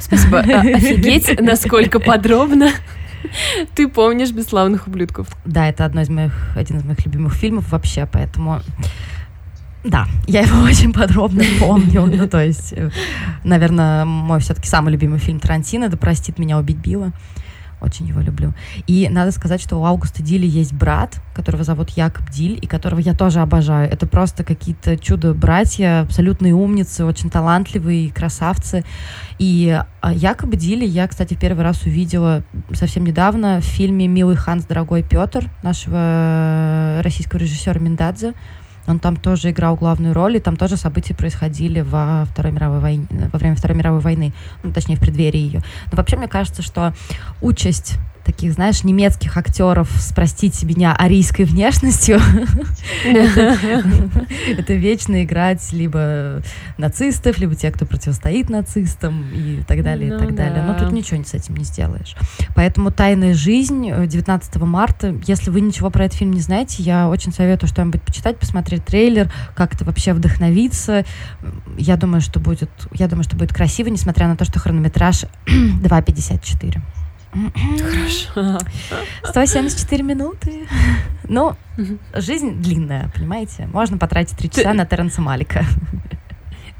Спасибо. 0.00 0.40
А, 0.40 0.60
офигеть, 0.76 1.40
насколько 1.40 2.00
подробно 2.00 2.70
ты 3.74 3.88
помнишь 3.88 4.32
«Бесславных 4.32 4.86
ублюдков». 4.86 5.28
Да, 5.44 5.68
это 5.68 5.84
одно 5.84 6.02
из 6.02 6.08
моих, 6.08 6.32
один 6.56 6.78
из 6.78 6.84
моих 6.84 7.04
любимых 7.04 7.34
фильмов 7.34 7.70
вообще, 7.70 8.06
поэтому... 8.10 8.60
Да, 9.84 10.06
я 10.28 10.42
его 10.42 10.62
очень 10.62 10.92
подробно 10.92 11.42
помню. 11.58 12.06
Ну, 12.06 12.28
то 12.28 12.44
есть, 12.44 12.72
э, 12.72 12.90
наверное, 13.42 14.04
мой 14.04 14.38
все-таки 14.38 14.68
самый 14.68 14.92
любимый 14.92 15.18
фильм 15.18 15.40
Тарантино, 15.40 15.88
да 15.88 15.96
простит 15.96 16.38
меня 16.38 16.58
убить 16.58 16.76
Билла. 16.76 17.12
Очень 17.82 18.06
его 18.06 18.20
люблю. 18.20 18.54
И 18.86 19.08
надо 19.10 19.32
сказать, 19.32 19.60
что 19.60 19.76
у 19.76 19.84
Аугуста 19.84 20.22
Дили 20.22 20.46
есть 20.46 20.72
брат, 20.72 21.20
которого 21.34 21.64
зовут 21.64 21.90
Якоб 21.90 22.30
Диль, 22.30 22.56
и 22.62 22.66
которого 22.68 23.00
я 23.00 23.12
тоже 23.12 23.40
обожаю. 23.40 23.90
Это 23.90 24.06
просто 24.06 24.44
какие-то 24.44 24.96
чудо-братья, 24.96 26.02
абсолютные 26.02 26.54
умницы, 26.54 27.04
очень 27.04 27.28
талантливые, 27.28 28.12
красавцы. 28.12 28.84
И 29.40 29.76
а, 30.00 30.12
Якоба 30.12 30.56
Дили 30.56 30.86
я, 30.86 31.08
кстати, 31.08 31.34
первый 31.34 31.64
раз 31.64 31.82
увидела 31.82 32.44
совсем 32.72 33.04
недавно 33.04 33.60
в 33.60 33.64
фильме 33.64 34.06
«Милый 34.06 34.36
Ханс, 34.36 34.64
дорогой 34.64 35.02
Петр» 35.02 35.50
нашего 35.64 35.96
э, 35.98 37.00
российского 37.02 37.40
режиссера 37.40 37.80
Миндадзе. 37.80 38.34
Он 38.86 38.98
там 38.98 39.16
тоже 39.16 39.50
играл 39.50 39.76
главную 39.76 40.14
роль, 40.14 40.36
и 40.36 40.40
там 40.40 40.56
тоже 40.56 40.76
события 40.76 41.14
происходили 41.14 41.80
во, 41.80 42.26
Второй 42.30 42.52
мировой 42.52 42.80
войне, 42.80 43.06
во 43.32 43.38
время 43.38 43.56
Второй 43.56 43.76
мировой 43.76 44.00
войны, 44.00 44.32
ну, 44.62 44.72
точнее, 44.72 44.96
в 44.96 45.00
преддверии 45.00 45.40
ее. 45.40 45.62
Но 45.90 45.96
вообще, 45.96 46.16
мне 46.16 46.28
кажется, 46.28 46.62
что 46.62 46.92
участь 47.40 47.98
таких, 48.24 48.52
знаешь, 48.52 48.84
немецких 48.84 49.36
актеров 49.36 49.90
с, 49.90 50.12
простите 50.12 50.66
меня, 50.66 50.94
арийской 50.94 51.44
внешностью. 51.44 52.20
Это 53.04 54.74
вечно 54.74 55.22
играть 55.24 55.72
либо 55.72 56.42
нацистов, 56.78 57.38
либо 57.38 57.54
тех, 57.54 57.74
кто 57.74 57.86
противостоит 57.86 58.50
нацистам 58.50 59.30
и 59.32 59.62
так 59.66 59.82
далее, 59.82 60.08
и 60.08 60.12
ну 60.12 60.18
так 60.18 60.34
далее. 60.34 60.62
Но 60.62 60.74
тут 60.78 60.92
ничего 60.92 61.22
с 61.22 61.34
этим 61.34 61.56
не 61.56 61.64
сделаешь. 61.64 62.16
Поэтому 62.54 62.90
«Тайная 62.90 63.34
жизнь» 63.34 63.90
19 64.06 64.56
марта. 64.56 65.14
Если 65.26 65.50
вы 65.50 65.60
ничего 65.60 65.90
про 65.90 66.04
этот 66.04 66.18
фильм 66.18 66.32
не 66.32 66.40
знаете, 66.40 66.82
я 66.82 67.08
очень 67.08 67.32
советую 67.32 67.68
что-нибудь 67.68 68.02
почитать, 68.02 68.38
посмотреть 68.38 68.84
трейлер, 68.84 69.32
как-то 69.54 69.84
вообще 69.84 70.12
вдохновиться. 70.12 71.04
Я 71.76 71.96
думаю, 71.96 72.20
что 72.20 72.40
будет, 72.40 72.70
я 72.92 73.08
думаю, 73.08 73.24
что 73.24 73.36
будет 73.36 73.52
красиво, 73.52 73.88
несмотря 73.88 74.28
на 74.28 74.36
то, 74.36 74.44
что 74.44 74.58
хронометраж 74.58 75.24
2.54. 75.46 76.80
Хорошо. 77.32 78.58
174 79.24 80.02
минуты. 80.02 80.66
Ну, 81.28 81.56
жизнь 82.14 82.60
длинная, 82.60 83.10
понимаете? 83.14 83.68
Можно 83.72 83.96
потратить 83.98 84.36
три 84.36 84.50
часа 84.50 84.74
на 84.74 84.84
Терренса 84.84 85.22
Малика. 85.22 85.64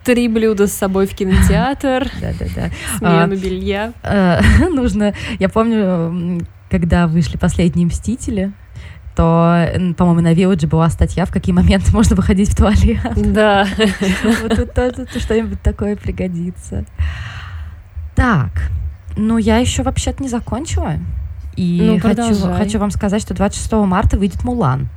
Три 0.05 0.29
блюда 0.29 0.67
с 0.67 0.73
собой 0.73 1.07
в 1.07 1.15
кинотеатр. 1.15 2.11
Да-да-да. 2.21 2.71
Смену 2.99 3.37
белья. 3.37 3.93
А, 4.03 4.41
нужно... 4.71 5.15
Я 5.39 5.49
помню, 5.49 6.45
когда 6.71 7.07
вышли 7.07 7.37
последние 7.37 7.87
«Мстители», 7.87 8.53
то, 9.15 9.69
по-моему, 9.97 10.21
на 10.23 10.33
Виодже 10.33 10.67
была 10.67 10.89
статья, 10.89 11.25
в 11.27 11.31
какие 11.31 11.55
моменты 11.55 11.93
можно 11.93 12.17
выходить 12.17 12.51
в 12.51 12.57
туалет. 12.57 13.13
Да. 13.17 13.67
Вот 14.41 14.57
тут 14.57 14.75
тоже 14.75 15.07
что-нибудь 15.19 15.63
такое 15.63 15.97
пригодится. 15.97 16.85
Так, 18.17 18.71
ну, 19.17 19.39
я 19.39 19.59
еще 19.59 19.83
вообще-то 19.83 20.23
не 20.23 20.29
закончила. 20.29 20.95
И 21.57 21.81
ну, 21.83 22.01
хочу, 22.01 22.35
хочу 22.35 22.79
вам 22.79 22.91
сказать, 22.91 23.23
что 23.23 23.35
26 23.35 23.73
марта 23.73 24.17
выйдет 24.17 24.43
Мулан. 24.45 24.89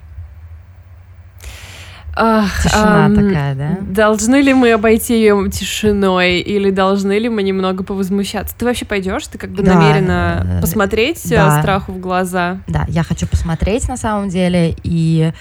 Ах, 2.17 2.63
Тишина 2.63 3.07
эм, 3.07 3.15
такая, 3.15 3.55
да? 3.55 3.77
Должны 3.81 4.37
ли 4.37 4.53
мы 4.53 4.71
обойти 4.71 5.15
ее 5.15 5.49
тишиной 5.51 6.39
или 6.39 6.71
должны 6.71 7.19
ли 7.19 7.27
мы 7.27 7.43
немного 7.43 7.83
повозмущаться? 7.83 8.55
Ты 8.57 8.63
вообще 8.63 8.85
пойдешь? 8.85 9.27
Ты 9.27 9.37
как 9.37 9.49
бы 9.49 9.63
да, 9.63 9.73
намерена 9.73 10.45
э, 10.45 10.61
посмотреть 10.61 11.25
э, 11.25 11.35
да. 11.35 11.59
страху 11.59 11.91
в 11.91 11.99
глаза? 11.99 12.59
Да, 12.67 12.85
я 12.87 13.03
хочу 13.03 13.27
посмотреть 13.27 13.89
на 13.89 13.97
самом 13.97 14.29
деле 14.29 14.75
и 14.83 15.33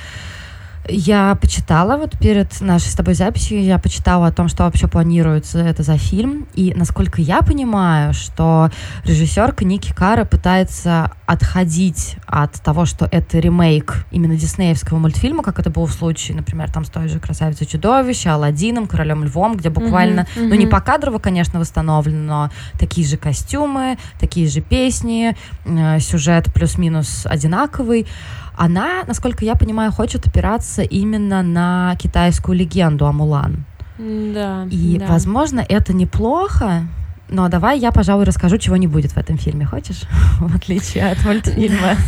я 0.88 1.34
почитала 1.40 1.96
вот 1.96 2.18
перед 2.18 2.60
нашей 2.60 2.88
с 2.88 2.94
тобой 2.94 3.14
записью, 3.14 3.62
я 3.62 3.78
почитала 3.78 4.26
о 4.26 4.32
том, 4.32 4.48
что 4.48 4.64
вообще 4.64 4.86
планируется 4.88 5.58
это 5.60 5.82
за 5.82 5.96
фильм. 5.96 6.46
И 6.54 6.74
насколько 6.74 7.20
я 7.20 7.40
понимаю, 7.40 8.12
что 8.12 8.70
режиссерка 9.04 9.64
Ники 9.64 9.92
Кара 9.92 10.24
пытается 10.24 11.10
отходить 11.26 12.16
от 12.26 12.52
того, 12.62 12.84
что 12.84 13.08
это 13.10 13.38
ремейк 13.38 14.04
именно 14.10 14.36
диснеевского 14.36 14.98
мультфильма, 14.98 15.42
как 15.42 15.58
это 15.58 15.70
было 15.70 15.86
в 15.86 15.92
случае, 15.92 16.36
например, 16.36 16.70
там 16.70 16.84
с 16.84 16.90
той 16.90 17.08
же 17.08 17.18
«Красавицей 17.18 17.66
чудовище», 17.66 18.30
«Аладдином», 18.30 18.86
«Королем 18.86 19.24
львом», 19.24 19.56
где 19.56 19.70
буквально, 19.70 20.20
mm-hmm, 20.20 20.42
mm-hmm. 20.42 20.48
ну 20.48 20.54
не 20.54 20.66
покадрово, 20.66 21.18
конечно, 21.18 21.58
восстановлено, 21.58 22.24
но 22.24 22.50
такие 22.78 23.06
же 23.06 23.16
костюмы, 23.16 23.98
такие 24.18 24.48
же 24.48 24.60
песни, 24.60 25.36
э, 25.64 26.00
сюжет 26.00 26.52
плюс-минус 26.52 27.26
одинаковый 27.26 28.06
она, 28.56 29.04
насколько 29.06 29.44
я 29.44 29.54
понимаю, 29.54 29.92
хочет 29.92 30.26
опираться 30.26 30.82
именно 30.82 31.42
на 31.42 31.96
китайскую 31.96 32.56
легенду 32.56 33.06
о 33.06 33.12
Мулан. 33.12 33.64
Да. 33.98 34.66
И, 34.70 34.98
да. 34.98 35.06
возможно, 35.06 35.64
это 35.68 35.92
неплохо, 35.92 36.86
но 37.28 37.48
давай 37.48 37.78
я, 37.78 37.92
пожалуй, 37.92 38.24
расскажу, 38.24 38.58
чего 38.58 38.76
не 38.76 38.86
будет 38.86 39.12
в 39.12 39.16
этом 39.16 39.38
фильме. 39.38 39.64
Хочешь? 39.66 40.02
В 40.40 40.54
отличие 40.54 41.10
от 41.10 41.24
мультфильма. 41.24 41.96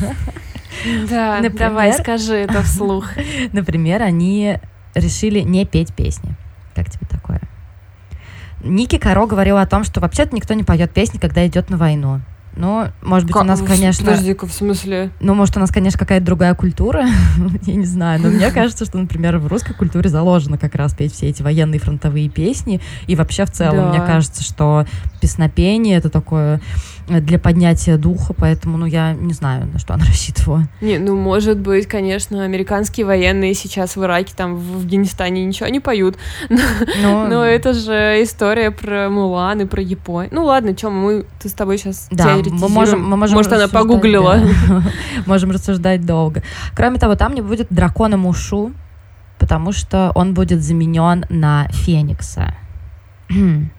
Да, 1.09 1.41
давай, 1.41 1.95
скажи 1.95 2.35
это 2.35 2.63
вслух. 2.63 3.07
Например, 3.53 4.03
они 4.03 4.59
решили 4.95 5.41
не 5.41 5.65
петь 5.65 5.95
песни. 5.95 6.35
Как 6.75 6.91
тебе 6.91 7.07
такое? 7.09 7.41
Ники 8.63 8.99
Каро 8.99 9.25
говорила 9.25 9.63
о 9.63 9.67
том, 9.67 9.85
что 9.85 10.01
вообще-то 10.01 10.37
никто 10.37 10.53
не 10.53 10.65
поет 10.65 10.93
песни, 10.93 11.17
когда 11.17 11.47
идет 11.47 11.71
на 11.71 11.79
войну 11.79 12.21
Ну, 12.57 12.87
может 13.03 13.27
быть, 13.27 13.35
как? 13.35 13.43
у 13.43 13.47
нас, 13.47 13.61
конечно... 13.61 14.05
Подожди-ка, 14.05 14.47
в 14.47 14.53
смысле? 14.53 15.11
Ну, 15.21 15.35
может, 15.35 15.57
у 15.57 15.61
нас, 15.61 15.71
конечно, 15.71 15.99
какая-то 15.99 16.25
другая 16.25 16.55
культура, 16.55 17.07
я 17.63 17.75
не 17.75 17.85
знаю, 17.85 18.21
но 18.23 18.29
мне 18.29 18.51
кажется, 18.53 18.85
что, 18.87 18.99
например, 18.99 19.39
в 19.39 19.47
русской 19.47 19.75
культуре 19.75 20.09
заложено 20.09 20.57
как 20.57 20.75
раз 20.75 20.95
петь 20.95 21.13
все 21.13 21.29
эти 21.29 21.43
военные 21.43 21.79
фронтовые 21.79 22.29
песни, 22.29 22.81
и 23.07 23.15
вообще 23.15 23.45
в 23.45 23.51
целом, 23.51 23.77
да. 23.77 23.89
мне 23.91 24.01
кажется, 24.01 24.43
что 24.43 24.87
песнопение— 25.21 25.97
это 25.99 26.09
такое 26.09 26.61
для 27.09 27.39
поднятия 27.39 27.97
духа, 27.97 28.35
поэтому, 28.35 28.79
ну, 28.79 28.87
я 28.87 29.13
не 29.13 29.33
знаю, 29.33 29.67
на 29.73 29.79
что 29.79 29.95
она 29.95 30.05
рассчитывала. 30.07 30.65
Не, 30.81 30.99
ну, 30.99 31.17
может 31.17 31.59
быть, 31.59 31.87
конечно, 31.87 32.45
американские 32.45 33.07
военные 33.07 33.55
сейчас 33.55 33.97
в 33.97 34.03
Ираке, 34.03 34.35
там, 34.37 34.57
в 34.57 34.77
Афганистане 34.77 35.45
ничего 35.45 35.69
не 35.69 35.81
поют, 35.81 36.17
но, 36.49 37.27
но 37.27 37.45
это 37.45 37.75
же 37.75 38.23
история 38.23 38.71
про 38.71 39.09
Мулан 39.09 39.61
и 39.61 39.65
про 39.67 39.81
Японию. 39.81 40.35
Ну, 40.35 40.45
ладно, 40.45 40.75
чем 40.75 40.95
мы 40.95 41.27
с 41.43 41.53
тобой 41.53 41.79
сейчас 41.79 42.09
да, 42.11 42.37
мы 42.37 42.69
можем, 42.69 43.09
мы 43.09 43.17
можем 43.17 43.37
Может, 43.37 43.53
она 43.53 43.69
погуглила. 43.69 44.41
Да. 44.69 44.83
можем 45.27 45.51
рассуждать 45.51 46.05
долго. 46.05 46.43
Кроме 46.75 46.99
того, 46.99 47.15
там 47.15 47.35
не 47.35 47.41
будет 47.41 47.69
дракона 47.71 48.17
Мушу, 48.17 48.73
потому 49.39 49.73
что 49.73 50.13
он 50.15 50.35
будет 50.35 50.63
заменен 50.63 51.25
на 51.29 51.69
Феникса. 51.69 52.55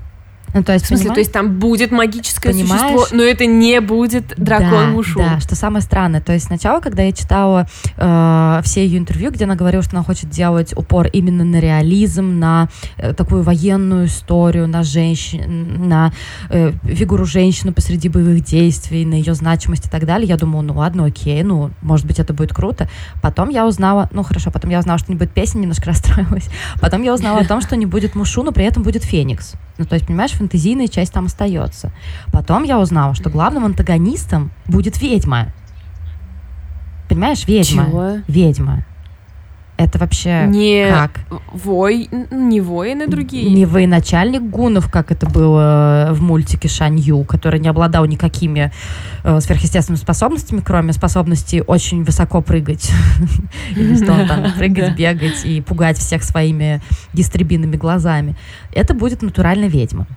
Ну, 0.58 0.64
то 0.64 0.74
есть, 0.74 0.86
в 0.86 0.88
смысле, 0.88 1.10
понимаешь? 1.10 1.16
то 1.16 1.20
есть 1.20 1.32
там 1.34 1.60
будет 1.60 1.92
магическое 1.92 2.50
понимаешь? 2.50 2.82
существо, 2.82 3.16
но 3.16 3.22
это 3.22 3.46
не 3.46 3.80
будет 3.80 4.34
дракон 4.38 4.70
да, 4.70 4.88
Мушу. 4.88 5.20
Да, 5.20 5.40
что 5.40 5.56
самое 5.56 5.84
странное. 5.84 6.20
То 6.20 6.34
есть 6.34 6.48
сначала, 6.48 6.80
когда 6.80 7.04
я 7.04 7.12
читала 7.12 7.68
э, 7.96 8.62
все 8.64 8.84
ее 8.84 8.98
интервью, 8.98 9.30
где 9.30 9.46
она 9.46 9.54
говорила, 9.54 9.84
что 9.84 9.96
она 9.96 10.04
хочет 10.04 10.32
делать 10.32 10.74
упор 10.76 11.08
именно 11.14 11.44
на 11.44 11.60
реализм, 11.60 12.40
на 12.40 12.70
э, 12.98 13.14
такую 13.14 13.44
военную 13.44 14.08
историю, 14.08 14.68
на 14.68 14.82
женщин, 14.82 15.88
на 15.88 16.12
э, 16.50 16.72
фигуру 16.86 17.26
женщины 17.26 17.72
посреди 17.72 18.10
боевых 18.10 18.44
действий, 18.44 19.06
на 19.06 19.14
ее 19.14 19.36
значимость 19.36 19.86
и 19.86 19.90
так 19.90 20.08
далее, 20.08 20.28
я 20.28 20.38
думала, 20.38 20.64
ну 20.64 20.74
ладно, 20.74 21.06
окей, 21.06 21.44
ну, 21.44 21.70
может 21.82 22.08
быть, 22.08 22.18
это 22.18 22.34
будет 22.34 22.52
круто. 22.52 22.90
Потом 23.22 23.50
я 23.50 23.68
узнала, 23.68 24.10
ну 24.12 24.24
хорошо, 24.24 24.50
потом 24.50 24.72
я 24.72 24.80
узнала, 24.80 24.98
что 24.98 25.12
не 25.12 25.18
будет 25.20 25.34
песни, 25.34 25.60
немножко 25.60 25.86
расстроилась. 25.88 26.50
Потом 26.82 27.04
я 27.04 27.14
узнала 27.14 27.42
о 27.42 27.46
том, 27.46 27.62
что 27.62 27.76
не 27.76 27.86
будет 27.86 28.16
Мушу, 28.16 28.42
но 28.42 28.52
при 28.52 28.66
этом 28.66 28.82
будет 28.82 29.04
Феникс. 29.04 29.54
Ну, 29.78 29.86
то 29.86 29.96
есть, 29.96 30.08
понимаешь, 30.08 30.32
фэнтезийная 30.32 30.88
часть 30.88 31.14
там 31.14 31.26
остается. 31.26 31.92
Потом 32.32 32.64
я 32.64 32.80
узнала, 32.80 33.14
что 33.14 33.30
главным 33.30 33.66
антагонистом 33.66 34.52
будет 34.66 35.02
ведьма. 35.02 35.54
Понимаешь, 37.10 37.48
ведьма. 37.48 37.86
Чего? 37.86 38.12
Ведьма. 38.28 38.86
Это 39.78 40.00
вообще 40.00 40.46
не 40.48 40.88
как? 40.90 41.20
Вой... 41.54 42.10
Не 42.32 42.62
воины 42.62 43.08
другие? 43.08 43.52
Не 43.52 43.66
военачальник 43.66 44.42
гунов, 44.42 44.90
как 44.92 45.12
это 45.12 45.28
было 45.28 46.10
в 46.12 46.22
мультике 46.22 46.68
Шанью, 46.68 47.24
который 47.24 47.60
не 47.60 47.68
обладал 47.68 48.06
никакими 48.06 48.72
э, 49.24 49.40
сверхъестественными 49.40 50.02
способностями, 50.02 50.62
кроме 50.66 50.94
способности 50.94 51.64
очень 51.66 52.04
высоко 52.04 52.42
прыгать. 52.42 52.92
Или 53.76 53.96
что 53.96 54.14
он 54.14 54.28
там, 54.28 54.52
прыгать, 54.58 54.96
бегать 54.96 55.46
и 55.46 55.62
пугать 55.62 55.98
всех 56.00 56.24
своими 56.24 56.82
гистребинными 57.14 57.76
глазами. 57.76 58.36
Это 58.74 58.96
будет 58.96 59.22
натуральная 59.22 59.70
ведьма. 59.70 60.08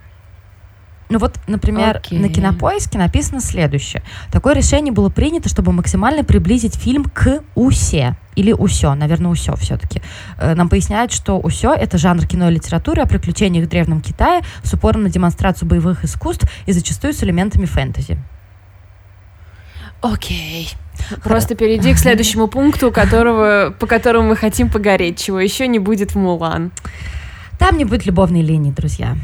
Ну 1.11 1.19
вот, 1.19 1.41
например, 1.49 1.97
okay. 1.97 2.21
на 2.21 2.29
Кинопоиске 2.29 2.97
написано 2.97 3.41
следующее. 3.41 4.05
Такое 4.31 4.55
решение 4.55 4.93
было 4.93 5.09
принято, 5.11 5.49
чтобы 5.49 5.73
максимально 5.73 6.23
приблизить 6.23 6.77
фильм 6.77 7.05
к 7.05 7.43
«Усе». 7.57 8.15
Или 8.37 8.53
«Усё», 8.53 8.95
наверное, 8.95 9.33
«Усё» 9.33 9.57
все-таки. 9.57 10.03
Э, 10.39 10.55
нам 10.55 10.69
поясняют, 10.69 11.11
что 11.11 11.41
«Усё»— 11.41 11.75
это 11.75 11.99
жанр 11.99 12.27
кино 12.29 12.49
и 12.49 12.55
литературы 12.55 13.03
о 13.03 13.07
приключениях 13.07 13.67
в 13.67 13.69
Древнем 13.69 14.01
Китае 14.01 14.43
с 14.63 14.73
упором 14.73 15.03
на 15.03 15.11
демонстрацию 15.11 15.69
боевых 15.69 16.05
искусств 16.05 16.49
и 16.67 16.73
зачастую 16.73 17.13
с 17.13 17.25
элементами 17.25 17.65
фэнтези. 17.65 18.17
Окей. 20.03 20.71
Просто 21.25 21.57
перейди 21.57 21.93
к 21.93 21.99
следующему 21.99 22.47
пункту, 22.47 22.93
которого, 22.93 23.75
по 23.77 23.89
которому 23.89 24.29
мы 24.29 24.37
хотим 24.37 24.71
погореть, 24.71 25.19
чего 25.19 25.41
еще 25.41 25.67
не 25.67 25.81
будет 25.81 26.13
в 26.13 26.19
«Мулан». 26.19 26.71
Там 27.59 27.77
не 27.77 27.85
будет 27.85 28.07
любовной 28.07 28.43
линии, 28.43 28.71
друзья 28.71 29.17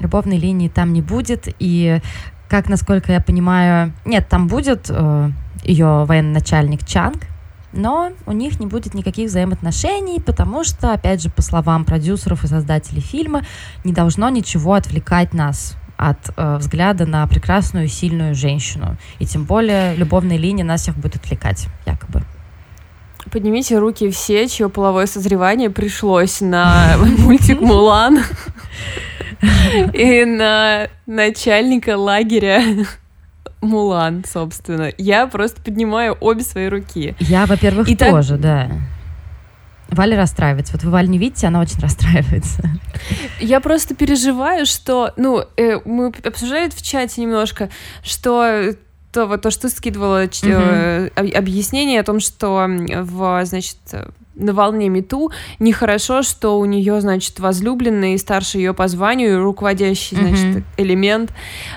любовной 0.00 0.38
линии 0.38 0.68
там 0.68 0.92
не 0.92 1.02
будет, 1.02 1.48
и 1.58 2.00
как, 2.48 2.68
насколько 2.68 3.12
я 3.12 3.20
понимаю, 3.20 3.92
нет, 4.04 4.28
там 4.28 4.46
будет 4.46 4.86
э, 4.88 5.30
ее 5.64 6.04
военный 6.04 6.40
Чанг, 6.40 7.26
но 7.72 8.12
у 8.24 8.32
них 8.32 8.58
не 8.60 8.66
будет 8.66 8.94
никаких 8.94 9.28
взаимоотношений, 9.28 10.20
потому 10.20 10.64
что, 10.64 10.92
опять 10.92 11.22
же, 11.22 11.30
по 11.30 11.42
словам 11.42 11.84
продюсеров 11.84 12.44
и 12.44 12.46
создателей 12.46 13.00
фильма, 13.02 13.42
не 13.84 13.92
должно 13.92 14.28
ничего 14.28 14.74
отвлекать 14.74 15.34
нас 15.34 15.76
от 15.96 16.18
э, 16.36 16.56
взгляда 16.58 17.06
на 17.06 17.26
прекрасную 17.26 17.88
сильную 17.88 18.34
женщину. 18.34 18.96
И 19.18 19.26
тем 19.26 19.44
более 19.44 19.94
любовные 19.96 20.38
линии 20.38 20.62
нас 20.62 20.82
всех 20.82 20.96
будут 20.96 21.16
отвлекать, 21.16 21.68
якобы. 21.86 22.22
Поднимите 23.30 23.78
руки 23.78 24.10
все, 24.10 24.48
чье 24.48 24.68
половое 24.68 25.06
созревание 25.06 25.70
пришлось 25.70 26.40
на 26.40 26.96
мультик 27.18 27.60
«Мулан» 27.60 28.20
и 29.92 30.24
на 30.24 30.88
начальника 31.06 31.96
лагеря 31.96 32.62
Мулан, 33.60 34.24
собственно. 34.26 34.92
Я 34.96 35.26
просто 35.26 35.60
поднимаю 35.60 36.16
обе 36.20 36.42
свои 36.42 36.68
руки. 36.68 37.14
Я, 37.18 37.46
во-первых, 37.46 37.88
и 37.88 37.96
тоже, 37.96 38.32
так... 38.32 38.40
да. 38.40 38.70
Валя 39.88 40.16
расстраивается. 40.16 40.72
Вот 40.74 40.82
вы 40.82 40.90
Валь 40.90 41.08
не 41.08 41.18
видите, 41.18 41.46
она 41.46 41.60
очень 41.60 41.80
расстраивается. 41.80 42.62
Я 43.40 43.60
просто 43.60 43.94
переживаю, 43.94 44.66
что, 44.66 45.12
ну, 45.16 45.44
э, 45.56 45.80
мы 45.84 46.12
обсуждали 46.24 46.68
в 46.70 46.82
чате 46.82 47.20
немножко, 47.20 47.70
что 48.02 48.74
то, 49.16 49.24
вот 49.24 49.40
то, 49.40 49.50
что 49.50 49.70
скидывала 49.70 50.24
uh-huh. 50.24 51.32
объяснение 51.32 52.00
о 52.00 52.04
том, 52.04 52.20
что 52.20 52.66
в, 52.68 53.44
значит, 53.46 53.78
на 54.34 54.52
волне 54.52 54.90
мету 54.90 55.32
нехорошо, 55.58 56.20
что 56.20 56.58
у 56.58 56.66
нее, 56.66 57.00
значит, 57.00 57.40
возлюбленный, 57.40 58.18
старше 58.18 58.58
ее 58.58 58.74
по 58.74 58.88
званию, 58.88 59.42
руководящий, 59.42 60.18
значит, 60.18 60.56
uh-huh. 60.56 60.64
элемент. 60.76 61.32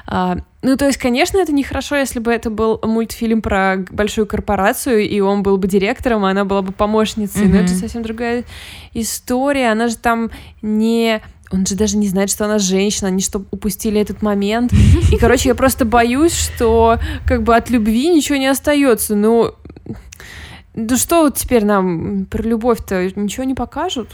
А, 0.06 0.40
ну, 0.62 0.76
то 0.76 0.86
есть, 0.86 0.98
конечно, 0.98 1.38
это 1.38 1.54
нехорошо, 1.54 1.96
если 1.96 2.20
бы 2.20 2.34
это 2.34 2.50
был 2.50 2.82
мультфильм 2.84 3.42
про 3.42 3.78
большую 3.90 4.28
корпорацию, 4.28 5.08
и 5.08 5.22
он 5.22 5.42
был 5.42 5.56
бы 5.56 5.70
директором, 5.70 6.26
а 6.26 6.32
она 6.32 6.44
была 6.44 6.62
бы 6.62 6.74
помощницей. 6.74 7.46
Uh-huh. 7.46 7.54
Но 7.54 7.60
это 7.60 7.70
совсем 7.70 8.02
другая 8.04 8.44
история. 8.94 9.72
Она 9.72 9.88
же 9.88 9.96
там 9.96 10.30
не 10.62 11.22
он 11.52 11.66
же 11.66 11.76
даже 11.76 11.98
не 11.98 12.08
знает, 12.08 12.30
что 12.30 12.46
она 12.46 12.60
женщина, 12.60 13.08
они 13.08 13.22
что, 13.22 13.44
упустили 13.52 14.00
этот 14.00 14.22
момент. 14.22 14.72
И, 15.12 15.18
короче, 15.18 15.50
я 15.50 15.56
просто 15.56 15.86
боюсь, 15.86 16.34
что 16.34 17.00
как 17.26 17.44
бы 17.44 17.56
от 17.56 17.70
любви 17.70 18.08
ничего 18.10 18.38
не 18.38 18.48
остается. 18.48 19.16
Ну, 19.16 19.56
да 20.76 20.96
что 20.96 21.24
вот 21.24 21.36
теперь 21.36 21.66
нам 21.66 22.26
про 22.26 22.44
любовь-то 22.44 23.12
ничего 23.16 23.44
не 23.44 23.56
покажут? 23.56 24.10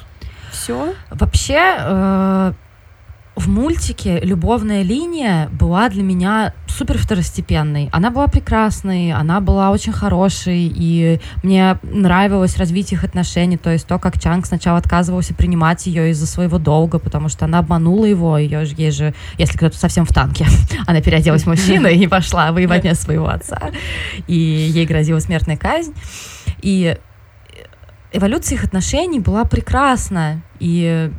Все? 0.52 0.94
Вообще, 1.12 1.76
э, 1.78 2.54
в 3.36 3.50
мультике 3.50 4.20
любовная 4.22 4.82
линия 4.82 5.50
была 5.50 5.90
для 5.90 6.04
меня 6.04 6.54
супер 6.68 6.98
второстепенной. 6.98 7.90
Она 7.92 8.10
была 8.10 8.28
прекрасной, 8.28 9.12
она 9.12 9.42
была 9.42 9.72
очень 9.72 9.92
хорошей, 9.92 10.72
и 10.74 11.20
мне 11.44 11.78
нравилось 11.84 12.58
развитие 12.58 12.98
их 12.98 13.04
отношений, 13.04 13.58
то 13.58 13.70
есть 13.70 13.88
то, 13.88 14.00
как 14.00 14.20
Чанг 14.20 14.46
сначала 14.46 14.78
отказывался 14.78 15.34
принимать 15.34 15.86
ее 15.86 16.12
из-за 16.12 16.28
своего 16.28 16.58
долга, 16.60 16.98
потому 16.98 17.28
что 17.28 17.46
она 17.46 17.60
обманула 17.60 18.06
его, 18.06 18.38
ее 18.38 18.64
ей 18.78 18.92
же, 18.92 19.14
если 19.38 19.58
кто-то 19.58 19.78
совсем 19.78 20.06
в 20.06 20.14
танке, 20.14 20.46
она 20.88 21.02
переоделась 21.02 21.46
мужчиной 21.46 21.98
и 21.98 22.08
пошла 22.08 22.52
воевать 22.52 22.84
вместо 22.84 23.04
своего 23.04 23.28
отца, 23.28 23.72
и 24.28 24.36
ей 24.36 24.86
грозила 24.86 25.20
смертная 25.20 25.58
казнь. 25.58 25.94
И 26.62 26.98
эволюция 28.14 28.56
их 28.56 28.64
отношений 28.64 29.20
была 29.20 29.44
прекрасна, 29.44 30.42
и 30.60 31.12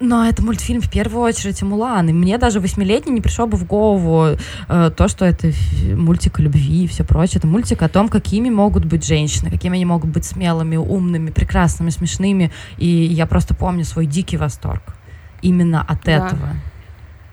но 0.00 0.26
это 0.26 0.42
мультфильм 0.42 0.80
в 0.80 0.90
первую 0.90 1.22
очередь 1.22 1.62
Мулан. 1.62 2.08
И 2.08 2.12
мне 2.12 2.36
даже 2.38 2.60
восьмилетний 2.60 3.12
не 3.12 3.20
пришло 3.20 3.46
бы 3.46 3.56
в 3.56 3.66
голову 3.66 4.36
э, 4.68 4.90
то, 4.96 5.08
что 5.08 5.24
это 5.24 5.52
мультик 5.94 6.38
о 6.38 6.42
любви 6.42 6.84
и 6.84 6.86
все 6.86 7.04
прочее. 7.04 7.38
Это 7.38 7.46
мультик 7.46 7.82
о 7.82 7.88
том, 7.88 8.08
какими 8.08 8.50
могут 8.50 8.84
быть 8.84 9.06
женщины, 9.06 9.50
какими 9.50 9.76
они 9.76 9.84
могут 9.84 10.10
быть 10.10 10.24
смелыми, 10.24 10.76
умными, 10.76 11.30
прекрасными, 11.30 11.90
смешными. 11.90 12.50
И 12.76 12.86
я 12.86 13.26
просто 13.26 13.54
помню 13.54 13.84
свой 13.84 14.06
дикий 14.06 14.36
восторг 14.36 14.82
именно 15.42 15.82
от 15.82 16.02
да. 16.04 16.12
этого. 16.12 16.48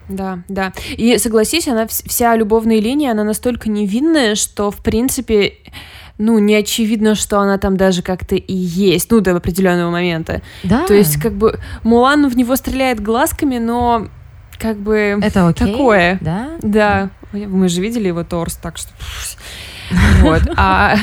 Да, 0.09 0.39
да. 0.49 0.73
И 0.97 1.17
согласись, 1.17 1.67
она 1.67 1.87
вся 1.87 2.35
любовная 2.35 2.79
линия, 2.79 3.11
она 3.11 3.23
настолько 3.23 3.69
невинная, 3.69 4.35
что 4.35 4.69
в 4.69 4.77
принципе 4.77 5.53
ну, 6.21 6.37
не 6.39 6.55
очевидно, 6.55 7.15
что 7.15 7.39
она 7.39 7.57
там 7.57 7.75
даже 7.75 8.03
как-то 8.03 8.35
и 8.35 8.53
есть, 8.53 9.09
ну, 9.11 9.21
до 9.21 9.35
определенного 9.35 9.89
момента. 9.89 10.41
Да. 10.63 10.85
То 10.85 10.93
есть, 10.93 11.19
как 11.19 11.33
бы, 11.33 11.59
Мулан 11.83 12.29
в 12.29 12.37
него 12.37 12.55
стреляет 12.55 12.99
глазками, 12.99 13.57
но 13.57 14.07
как 14.59 14.77
бы 14.77 15.19
Это 15.21 15.47
окей? 15.47 15.71
такое. 15.71 16.17
Да? 16.21 16.51
Да. 16.61 17.09
Мы 17.33 17.67
же 17.69 17.81
видели 17.81 18.07
его 18.07 18.23
торс, 18.23 18.55
так 18.55 18.77
что... 18.77 18.89
Вот. 20.21 20.43
А 20.55 20.95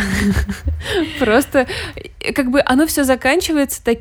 просто 1.18 1.66
как 2.34 2.50
бы 2.50 2.62
оно 2.64 2.86
все 2.86 3.04
заканчивается 3.04 3.84
так, 3.84 3.98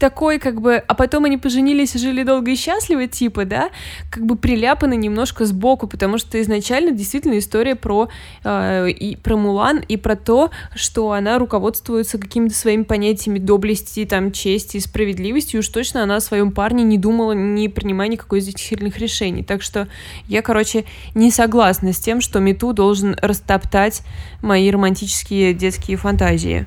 такой, 0.00 0.38
как 0.38 0.60
бы, 0.60 0.76
а 0.76 0.94
потом 0.94 1.26
они 1.26 1.36
поженились 1.36 1.94
и 1.94 1.98
жили 1.98 2.24
долго 2.24 2.50
и 2.50 2.56
счастливо, 2.56 3.06
типа, 3.06 3.44
да, 3.44 3.70
как 4.10 4.24
бы 4.24 4.34
приляпаны 4.34 4.96
немножко 4.96 5.44
сбоку, 5.44 5.86
потому 5.86 6.18
что 6.18 6.40
изначально 6.40 6.90
действительно 6.90 7.38
история 7.38 7.76
про, 7.76 8.08
э, 8.42 8.90
и, 8.90 9.16
про 9.16 9.36
Мулан 9.36 9.84
и 9.86 9.96
про 9.96 10.16
то, 10.16 10.50
что 10.74 11.12
она 11.12 11.38
руководствуется 11.38 12.18
какими-то 12.18 12.54
своими 12.54 12.82
понятиями 12.82 13.38
доблести, 13.38 14.06
там, 14.06 14.32
чести 14.32 14.78
и 14.78 14.80
справедливости, 14.80 15.56
и 15.56 15.58
уж 15.58 15.68
точно 15.68 16.02
она 16.02 16.16
о 16.16 16.20
своем 16.20 16.50
парне 16.50 16.82
не 16.82 16.98
думала, 16.98 17.32
не 17.32 17.68
принимая 17.68 18.08
никакой 18.08 18.40
из 18.40 18.48
этих 18.48 18.72
решений. 18.72 19.44
Так 19.44 19.62
что 19.62 19.86
я, 20.26 20.40
короче, 20.40 20.86
не 21.14 21.30
согласна 21.30 21.92
с 21.92 22.00
тем, 22.00 22.22
что 22.22 22.40
Мету 22.40 22.72
должен 22.72 23.16
растоптать 23.20 24.02
мои 24.40 24.70
романтические 24.70 25.52
детские 25.52 25.98
фантазии. 25.98 26.66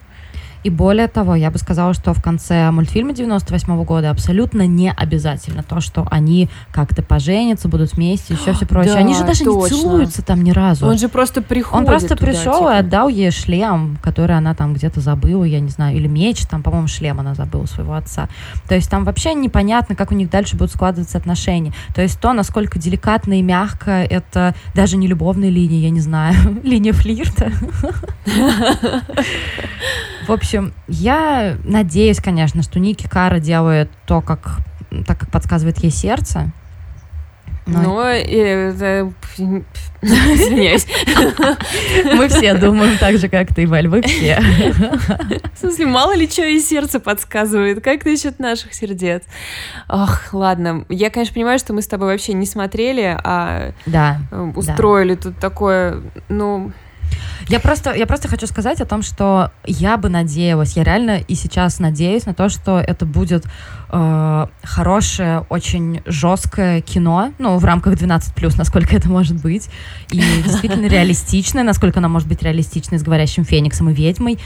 И 0.63 0.69
более 0.69 1.07
того, 1.07 1.35
я 1.35 1.51
бы 1.51 1.57
сказала, 1.57 1.93
что 1.93 2.13
в 2.13 2.21
конце 2.21 2.71
мультфильма 2.71 3.13
98 3.13 3.73
-го 3.73 3.83
года 3.83 4.09
абсолютно 4.09 4.65
не 4.65 4.91
обязательно 4.91 5.61
то, 5.63 5.81
что 5.81 6.07
они 6.09 6.49
как-то 6.71 7.03
поженятся, 7.03 7.67
будут 7.67 7.93
вместе, 7.93 8.33
еще 8.33 8.53
все 8.53 8.65
прочее. 8.65 8.93
Да, 8.93 8.99
они 8.99 9.13
же 9.13 9.23
даже 9.23 9.43
точно. 9.43 9.75
не 9.75 9.81
целуются 9.81 10.21
там 10.21 10.43
ни 10.43 10.51
разу. 10.51 10.87
Он 10.87 10.97
же 10.97 11.09
просто 11.09 11.41
приходит 11.41 11.79
Он 11.79 11.85
просто 11.85 12.15
туда, 12.15 12.25
пришел 12.25 12.59
типа. 12.59 12.75
и 12.75 12.79
отдал 12.79 13.09
ей 13.09 13.31
шлем, 13.31 13.97
который 14.01 14.37
она 14.37 14.53
там 14.55 14.73
где-то 14.73 15.01
забыла, 15.01 15.43
я 15.43 15.59
не 15.59 15.69
знаю, 15.69 15.97
или 15.97 16.07
меч, 16.07 16.45
там, 16.45 16.63
по-моему, 16.63 16.87
шлем 16.87 17.19
она 17.19 17.35
забыла 17.35 17.65
своего 17.65 17.93
отца. 17.93 18.29
То 18.67 18.75
есть 18.75 18.89
там 18.89 19.03
вообще 19.03 19.33
непонятно, 19.33 19.95
как 19.95 20.11
у 20.11 20.15
них 20.15 20.29
дальше 20.29 20.55
будут 20.55 20.71
складываться 20.71 21.17
отношения. 21.17 21.73
То 21.93 22.01
есть 22.01 22.19
то, 22.19 22.33
насколько 22.33 22.79
деликатно 22.79 23.39
и 23.39 23.41
мягко, 23.41 23.91
это 23.91 24.55
даже 24.73 24.97
не 24.97 25.07
любовная 25.07 25.49
линия, 25.49 25.79
я 25.79 25.89
не 25.89 26.01
знаю, 26.01 26.35
линия 26.63 26.93
флирта. 26.93 27.51
В 30.27 30.31
общем, 30.31 30.73
я 30.87 31.57
надеюсь, 31.63 32.19
конечно, 32.19 32.63
что 32.63 32.79
Ники 32.79 33.07
Кара 33.07 33.39
делает 33.39 33.89
то, 34.05 34.21
как, 34.21 34.59
так, 35.05 35.19
как 35.19 35.31
подсказывает 35.31 35.77
ей 35.79 35.91
сердце. 35.91 36.51
Но, 37.65 37.81
Но 37.81 38.03
это... 38.03 39.13
Извиняюсь. 40.01 40.85
Мы 42.17 42.27
все 42.27 42.55
думаем 42.55 42.97
так 42.97 43.17
же, 43.17 43.29
как 43.29 43.55
ты, 43.55 43.65
Валь, 43.65 43.87
вы 43.87 44.01
все. 44.01 44.37
В 45.53 45.59
смысле, 45.59 45.85
мало 45.85 46.13
ли 46.13 46.27
что 46.27 46.43
и 46.43 46.59
сердце 46.59 46.99
подсказывает. 46.99 47.81
Как 47.81 48.03
насчет 48.03 48.37
наших 48.39 48.73
сердец? 48.73 49.23
Ох, 49.87 50.33
ладно. 50.33 50.85
Я, 50.89 51.09
конечно, 51.09 51.33
понимаю, 51.33 51.57
что 51.57 51.71
мы 51.71 51.81
с 51.81 51.87
тобой 51.87 52.09
вообще 52.09 52.33
не 52.33 52.45
смотрели, 52.45 53.17
а 53.23 53.71
да, 53.85 54.19
устроили 54.55 55.15
да. 55.15 55.21
тут 55.21 55.39
такое, 55.39 56.01
ну... 56.27 56.73
Я 57.49 57.59
просто, 57.59 57.93
я 57.93 58.05
просто 58.05 58.27
хочу 58.27 58.47
сказать 58.47 58.81
о 58.81 58.85
том, 58.85 59.01
что 59.01 59.51
я 59.65 59.97
бы 59.97 60.09
надеялась, 60.09 60.75
я 60.75 60.83
реально 60.83 61.19
и 61.19 61.35
сейчас 61.35 61.79
надеюсь 61.79 62.25
на 62.25 62.33
то, 62.33 62.49
что 62.49 62.79
это 62.79 63.05
будет 63.05 63.45
э, 63.91 64.47
хорошее, 64.63 65.45
очень 65.49 66.01
жесткое 66.05 66.81
кино, 66.81 67.33
ну, 67.39 67.57
в 67.57 67.65
рамках 67.65 67.95
12+, 67.95 68.57
насколько 68.57 68.95
это 68.95 69.09
может 69.09 69.41
быть, 69.41 69.69
и 70.11 70.17
действительно 70.45 70.87
реалистичное, 70.87 71.63
насколько 71.63 71.99
оно 71.99 72.09
может 72.09 72.27
быть 72.27 72.41
реалистичной 72.41 72.99
с 72.99 73.03
«Говорящим 73.03 73.45
Фениксом» 73.45 73.89
и 73.89 73.93
«Ведьмой». 73.93 74.39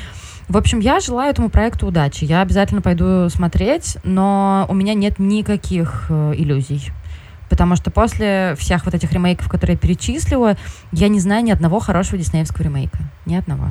В 0.48 0.56
общем, 0.56 0.80
я 0.80 1.02
желаю 1.02 1.32
этому 1.32 1.50
проекту 1.50 1.88
удачи. 1.88 2.24
Я 2.24 2.42
обязательно 2.42 2.82
пойду 2.82 3.28
смотреть, 3.30 3.98
но 4.04 4.66
у 4.70 4.74
меня 4.74 4.94
нет 4.94 5.20
никаких 5.20 6.06
э, 6.08 6.34
иллюзий. 6.38 6.90
Потому 7.50 7.76
что 7.76 7.92
после 7.92 8.56
всех 8.58 8.86
вот 8.86 8.94
этих 8.94 9.12
ремейков, 9.12 9.50
которые 9.50 9.76
я 9.76 9.80
перечислила, 9.80 10.58
я 10.92 11.08
не 11.08 11.20
знаю 11.20 11.44
ни 11.44 11.52
одного 11.52 11.80
хорошего 11.80 12.18
диснеевского 12.18 12.64
ремейка. 12.64 13.00
Ни 13.26 13.36
одного. 13.36 13.70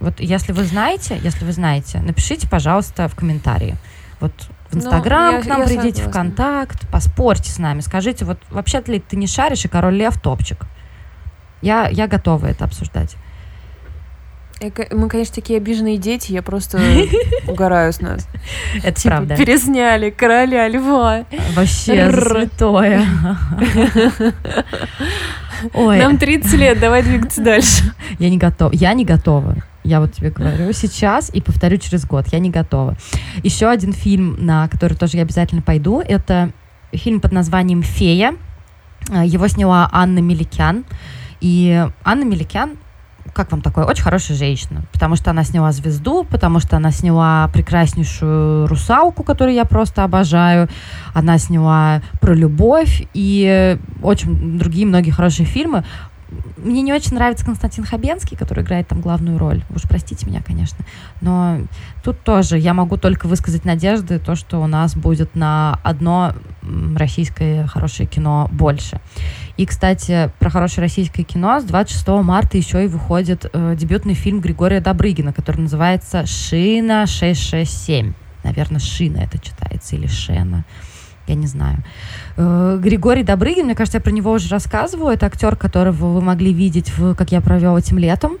Вот 0.00 0.18
если 0.18 0.52
вы 0.52 0.64
знаете, 0.64 1.18
если 1.22 1.44
вы 1.44 1.52
знаете, 1.52 2.00
напишите, 2.00 2.48
пожалуйста, 2.48 3.06
в 3.06 3.14
комментарии. 3.14 3.76
Вот 4.20 4.32
в 4.70 4.74
ну, 4.74 4.80
Инстаграм 4.80 5.36
ну, 5.36 5.42
к 5.42 5.46
нам 5.46 5.60
я 5.60 5.66
придите, 5.66 6.02
согласна. 6.02 6.10
в 6.10 6.12
Контакт, 6.12 6.88
поспорьте 6.90 7.50
с 7.50 7.58
нами, 7.58 7.80
скажите, 7.80 8.24
вот 8.24 8.38
вообще 8.50 8.82
ли 8.86 8.98
ты 8.98 9.16
не 9.16 9.26
шаришь, 9.26 9.64
и 9.64 9.68
Король 9.68 9.94
Лев 9.94 10.20
топчик. 10.20 10.66
Я, 11.60 11.88
я 11.88 12.08
готова 12.08 12.46
это 12.46 12.64
обсуждать. 12.64 13.16
Мы, 14.90 15.08
конечно, 15.08 15.34
такие 15.34 15.56
обиженные 15.56 15.98
дети, 15.98 16.32
я 16.32 16.42
просто 16.42 16.80
угораю 17.48 17.92
с 17.92 18.00
нас. 18.00 18.28
Это 18.82 19.00
типа, 19.00 19.16
правда. 19.16 19.36
Пересняли 19.36 20.10
короля 20.10 20.68
льва. 20.68 21.24
Вообще 21.54 22.10
святое. 22.12 23.06
Ой. 25.74 25.98
Нам 25.98 26.18
30 26.18 26.52
лет, 26.54 26.80
давай 26.80 27.02
двигаться 27.02 27.42
дальше. 27.42 27.92
Я 28.18 28.30
не 28.30 28.38
готова. 28.38 28.72
Я 28.72 28.94
не 28.94 29.04
готова. 29.04 29.56
Я 29.84 30.00
вот 30.00 30.12
тебе 30.12 30.30
говорю 30.30 30.72
сейчас 30.72 31.30
и 31.32 31.40
повторю 31.40 31.76
через 31.76 32.04
год. 32.06 32.26
Я 32.28 32.38
не 32.38 32.50
готова. 32.50 32.96
Еще 33.42 33.68
один 33.68 33.92
фильм, 33.92 34.36
на 34.38 34.68
который 34.68 34.96
тоже 34.96 35.16
я 35.16 35.22
обязательно 35.22 35.62
пойду, 35.62 36.00
это 36.00 36.50
фильм 36.92 37.20
под 37.20 37.32
названием 37.32 37.82
«Фея». 37.82 38.34
Его 39.10 39.48
сняла 39.48 39.88
Анна 39.92 40.20
Меликян. 40.20 40.84
И 41.40 41.84
Анна 42.04 42.22
Меликян 42.22 42.76
как 43.32 43.50
вам 43.50 43.62
такое? 43.62 43.84
Очень 43.84 44.02
хорошая 44.02 44.36
женщина, 44.36 44.82
потому 44.92 45.16
что 45.16 45.30
она 45.30 45.44
сняла 45.44 45.72
«Звезду», 45.72 46.24
потому 46.24 46.60
что 46.60 46.76
она 46.76 46.90
сняла 46.90 47.48
прекраснейшую 47.52 48.66
«Русалку», 48.66 49.22
которую 49.22 49.54
я 49.54 49.64
просто 49.64 50.04
обожаю, 50.04 50.68
она 51.14 51.38
сняла 51.38 52.02
«Про 52.20 52.34
любовь» 52.34 53.06
и 53.14 53.78
очень 54.02 54.58
другие 54.58 54.86
многие 54.86 55.10
хорошие 55.10 55.46
фильмы. 55.46 55.84
Мне 56.56 56.82
не 56.82 56.92
очень 56.92 57.14
нравится 57.14 57.44
Константин 57.44 57.84
Хабенский, 57.84 58.36
который 58.36 58.62
играет 58.62 58.88
там 58.88 59.00
главную 59.00 59.38
роль. 59.38 59.62
Уж 59.74 59.82
простите 59.82 60.26
меня, 60.26 60.42
конечно. 60.42 60.84
Но 61.20 61.58
тут 62.04 62.20
тоже 62.22 62.58
я 62.58 62.74
могу 62.74 62.96
только 62.96 63.26
высказать 63.26 63.64
надежды, 63.64 64.18
то, 64.18 64.34
что 64.34 64.60
у 64.60 64.66
нас 64.66 64.94
будет 64.94 65.34
на 65.34 65.78
одно 65.82 66.34
российское 66.96 67.66
хорошее 67.66 68.08
кино 68.08 68.48
больше. 68.52 69.00
И, 69.56 69.66
кстати, 69.66 70.30
про 70.38 70.50
хорошее 70.50 70.82
российское 70.82 71.24
кино 71.24 71.60
с 71.60 71.64
26 71.64 72.08
марта 72.22 72.56
еще 72.56 72.84
и 72.84 72.88
выходит 72.88 73.46
э, 73.52 73.76
дебютный 73.76 74.14
фильм 74.14 74.40
Григория 74.40 74.80
Добрыгина, 74.80 75.32
который 75.32 75.62
называется 75.62 76.26
«Шина 76.26 77.04
667». 77.04 78.14
Наверное, 78.44 78.80
«Шина» 78.80 79.18
это 79.18 79.38
читается, 79.38 79.96
или 79.96 80.06
«Шена» 80.06 80.64
я 81.26 81.34
не 81.34 81.46
знаю. 81.46 81.78
Э, 82.36 82.78
Григорий 82.82 83.22
Добрыгин, 83.22 83.64
мне 83.66 83.74
кажется, 83.74 83.98
я 83.98 84.02
про 84.02 84.10
него 84.10 84.32
уже 84.32 84.48
рассказывала. 84.48 85.12
Это 85.12 85.26
актер, 85.26 85.56
которого 85.56 86.14
вы 86.14 86.20
могли 86.20 86.52
видеть 86.52 86.96
в 86.96 87.14
«Как 87.14 87.32
я 87.32 87.40
провел 87.40 87.76
этим 87.76 87.98
летом». 87.98 88.38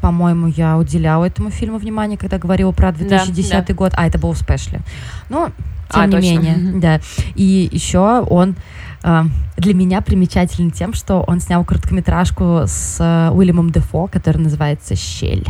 По-моему, 0.00 0.46
я 0.46 0.78
уделяла 0.78 1.24
этому 1.24 1.50
фильму 1.50 1.78
внимание, 1.78 2.16
когда 2.16 2.38
говорила 2.38 2.70
про 2.70 2.92
2010 2.92 3.50
да, 3.50 3.62
да. 3.62 3.74
год. 3.74 3.92
А, 3.96 4.06
это 4.06 4.18
был 4.18 4.32
в 4.32 4.38
спешле. 4.38 4.80
Ну, 5.28 5.50
тем 5.92 6.02
а, 6.02 6.06
не 6.06 6.12
точно. 6.12 6.28
менее, 6.28 6.80
да. 6.80 7.00
И 7.34 7.68
еще 7.72 8.20
он 8.20 8.54
э, 9.02 9.24
для 9.56 9.74
меня 9.74 10.00
примечателен 10.00 10.70
тем, 10.70 10.92
что 10.94 11.24
он 11.26 11.40
снял 11.40 11.64
короткометражку 11.64 12.62
с 12.66 12.98
э, 13.00 13.30
Уильямом 13.32 13.70
Дефо, 13.70 14.06
который 14.06 14.38
называется 14.38 14.94
«Щель» 14.94 15.46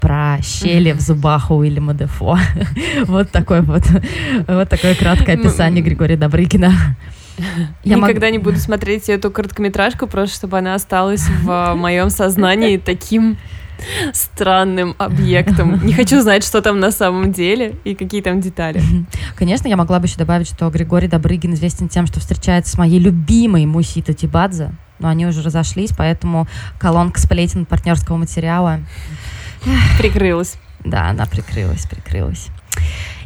про 0.00 0.38
щели 0.42 0.92
в 0.92 1.00
зубах 1.00 1.50
у 1.50 1.56
Уильяма 1.56 1.94
Дефо. 1.94 2.38
вот 3.06 3.30
такое 3.30 3.62
вот, 3.62 3.82
вот 4.46 4.68
такое 4.68 4.94
краткое 4.94 5.34
описание 5.34 5.82
Григория 5.82 6.16
Добрыгина. 6.16 6.72
Я 7.84 7.96
Никогда 7.96 8.26
мог... 8.26 8.32
не 8.32 8.38
буду 8.38 8.58
смотреть 8.58 9.08
эту 9.08 9.30
короткометражку, 9.30 10.06
просто 10.06 10.36
чтобы 10.36 10.58
она 10.58 10.74
осталась 10.74 11.28
в 11.42 11.74
моем 11.76 12.10
сознании 12.10 12.78
таким 12.78 13.38
странным 14.12 14.94
объектом. 14.98 15.84
Не 15.84 15.92
хочу 15.92 16.20
знать, 16.22 16.44
что 16.44 16.60
там 16.62 16.80
на 16.80 16.90
самом 16.90 17.32
деле 17.32 17.76
и 17.84 17.94
какие 17.94 18.22
там 18.22 18.40
детали. 18.40 18.82
Конечно, 19.36 19.68
я 19.68 19.76
могла 19.76 20.00
бы 20.00 20.06
еще 20.06 20.16
добавить, 20.16 20.48
что 20.48 20.68
Григорий 20.70 21.08
Добрыгин 21.08 21.54
известен 21.54 21.88
тем, 21.88 22.06
что 22.06 22.20
встречается 22.20 22.72
с 22.72 22.78
моей 22.78 22.98
любимой 22.98 23.66
Мусита 23.66 24.12
Тибадзе, 24.14 24.72
но 24.98 25.08
они 25.08 25.26
уже 25.26 25.42
разошлись, 25.42 25.90
поэтому 25.96 26.48
колонка 26.78 27.20
сплетен 27.20 27.66
партнерского 27.66 28.16
материала 28.16 28.80
Прикрылась. 29.98 30.56
Да, 30.84 31.08
она 31.08 31.26
прикрылась, 31.26 31.86
прикрылась. 31.86 32.48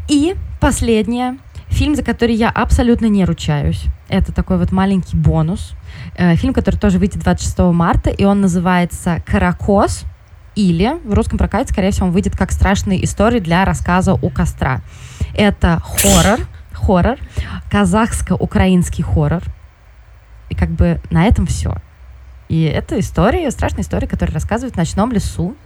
И 0.08 0.34
последнее. 0.60 1.38
Фильм, 1.68 1.94
за 1.96 2.02
который 2.02 2.34
я 2.34 2.50
абсолютно 2.50 3.06
не 3.06 3.24
ручаюсь. 3.24 3.84
Это 4.08 4.30
такой 4.32 4.58
вот 4.58 4.72
маленький 4.72 5.16
бонус. 5.16 5.72
Э, 6.16 6.36
фильм, 6.36 6.52
который 6.52 6.76
тоже 6.76 6.98
выйдет 6.98 7.22
26 7.22 7.58
марта, 7.72 8.10
и 8.10 8.24
он 8.24 8.42
называется 8.42 9.22
«Каракос». 9.26 10.04
Или 10.54 10.98
в 11.04 11.14
русском 11.14 11.38
прокате, 11.38 11.72
скорее 11.72 11.92
всего, 11.92 12.08
он 12.08 12.12
выйдет 12.12 12.36
как 12.36 12.52
страшные 12.52 13.02
истории 13.06 13.40
для 13.40 13.64
рассказа 13.64 14.12
у 14.12 14.28
костра. 14.28 14.82
Это 15.34 15.80
хоррор, 15.82 16.40
хоррор, 16.72 17.16
казахско-украинский 17.70 19.02
хоррор. 19.02 19.42
И 20.50 20.54
как 20.54 20.68
бы 20.68 21.00
на 21.10 21.24
этом 21.24 21.46
все. 21.46 21.76
И 22.50 22.64
это 22.64 23.00
история, 23.00 23.50
страшная 23.50 23.82
история, 23.82 24.06
которая 24.06 24.34
рассказывает 24.34 24.74
в 24.74 24.76
ночном 24.76 25.10
лесу 25.10 25.56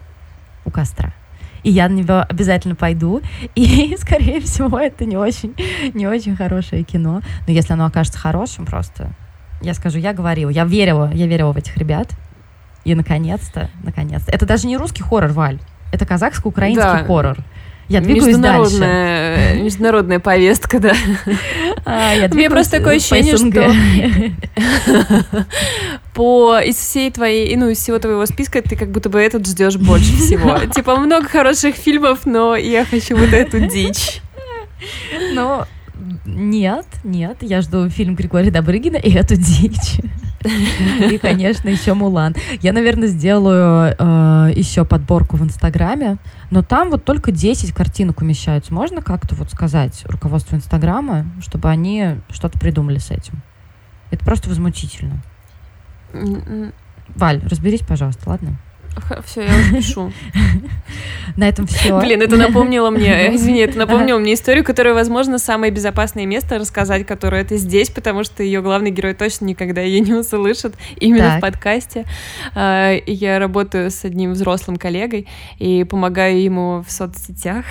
у 0.66 0.70
костра. 0.70 1.14
И 1.62 1.70
я 1.70 1.88
на 1.88 1.94
него 1.94 2.24
обязательно 2.28 2.74
пойду. 2.74 3.22
И, 3.54 3.96
скорее 4.00 4.40
всего, 4.40 4.78
это 4.78 5.04
не 5.04 5.16
очень, 5.16 5.54
не 5.94 6.06
очень 6.06 6.36
хорошее 6.36 6.84
кино. 6.84 7.22
Но 7.46 7.52
если 7.52 7.72
оно 7.72 7.86
окажется 7.86 8.18
хорошим, 8.18 8.66
просто 8.66 9.10
я 9.62 9.74
скажу, 9.74 9.98
я 9.98 10.12
говорила, 10.12 10.50
я 10.50 10.64
верила, 10.64 11.10
я 11.12 11.26
верила 11.26 11.52
в 11.52 11.56
этих 11.56 11.76
ребят. 11.76 12.10
И 12.84 12.94
наконец-то, 12.94 13.70
наконец-то. 13.82 14.30
Это 14.30 14.46
даже 14.46 14.66
не 14.68 14.76
русский 14.76 15.02
хоррор, 15.02 15.32
Валь. 15.32 15.58
Это 15.92 16.06
казахско-украинский 16.06 16.82
да. 16.82 17.04
хоррор. 17.04 17.38
Я 17.88 18.00
двигаюсь 18.00 18.26
международная, 18.26 19.36
дальше. 19.36 19.62
Международная 19.62 20.20
повестка, 20.20 20.80
да. 20.80 20.92
А, 21.88 22.12
я 22.12 22.28
Мне 22.28 22.50
просто 22.50 22.78
такое 22.78 22.96
ощущение, 22.96 23.36
что 23.36 23.72
по 26.14 26.58
из 26.58 26.74
всей 26.74 27.12
твоей, 27.12 27.54
ну, 27.54 27.68
из 27.68 27.78
всего 27.78 28.00
твоего 28.00 28.26
списка 28.26 28.60
ты 28.60 28.74
как 28.74 28.90
будто 28.90 29.08
бы 29.08 29.20
этот 29.20 29.46
ждешь 29.46 29.76
больше 29.76 30.12
всего. 30.16 30.58
Типа 30.66 30.96
много 30.96 31.28
хороших 31.28 31.76
фильмов, 31.76 32.26
но 32.26 32.56
я 32.56 32.84
хочу 32.84 33.16
вот 33.16 33.32
эту 33.32 33.60
дичь. 33.68 34.20
Ну, 35.32 35.62
нет, 36.24 36.86
нет, 37.04 37.36
я 37.40 37.62
жду 37.62 37.88
фильм 37.88 38.16
Григория 38.16 38.50
Добрыгина 38.50 38.96
и 38.96 39.12
эту 39.12 39.36
дичь. 39.36 40.00
И, 41.10 41.18
конечно, 41.18 41.68
еще 41.68 41.94
Мулан. 41.94 42.34
Я, 42.60 42.72
наверное, 42.72 43.08
сделаю 43.08 43.94
э, 43.98 44.52
еще 44.54 44.84
подборку 44.84 45.36
в 45.36 45.42
Инстаграме, 45.42 46.18
но 46.50 46.62
там 46.62 46.90
вот 46.90 47.04
только 47.04 47.32
10 47.32 47.72
картинок 47.72 48.20
умещаются. 48.20 48.72
Можно 48.72 49.02
как-то 49.02 49.34
вот 49.34 49.50
сказать 49.50 50.04
руководству 50.06 50.56
Инстаграма, 50.56 51.26
чтобы 51.40 51.68
они 51.68 52.16
что-то 52.30 52.58
придумали 52.58 52.98
с 52.98 53.10
этим? 53.10 53.42
Это 54.10 54.24
просто 54.24 54.48
возмутительно. 54.48 55.22
Валь, 57.14 57.42
разберись, 57.48 57.80
пожалуйста, 57.80 58.28
ладно? 58.28 58.56
Все, 59.26 59.42
я 59.42 59.54
уже 59.54 59.76
пишу. 59.76 60.12
На 61.36 61.48
этом 61.48 61.66
все. 61.66 61.98
Блин, 62.00 62.22
это 62.22 62.36
напомнило 62.36 62.90
мне, 62.90 63.34
извини, 63.34 63.60
это 63.60 63.78
напомнило 63.78 64.18
мне 64.18 64.34
историю, 64.34 64.64
которая, 64.64 64.94
возможно, 64.94 65.38
самое 65.38 65.70
безопасное 65.70 66.24
место 66.24 66.58
рассказать, 66.58 67.06
которое 67.06 67.42
это 67.42 67.56
здесь, 67.56 67.90
потому 67.90 68.24
что 68.24 68.42
ее 68.42 68.62
главный 68.62 68.90
герой 68.90 69.14
точно 69.14 69.44
никогда 69.44 69.82
ее 69.82 70.00
не 70.00 70.14
услышит 70.14 70.74
именно 70.98 71.24
так. 71.24 71.38
в 71.38 71.40
подкасте. 71.42 72.06
А, 72.54 72.94
я 73.06 73.38
работаю 73.38 73.90
с 73.90 74.04
одним 74.04 74.32
взрослым 74.32 74.76
коллегой 74.76 75.26
и 75.58 75.84
помогаю 75.84 76.40
ему 76.40 76.84
в 76.86 76.90
соцсетях. 76.90 77.64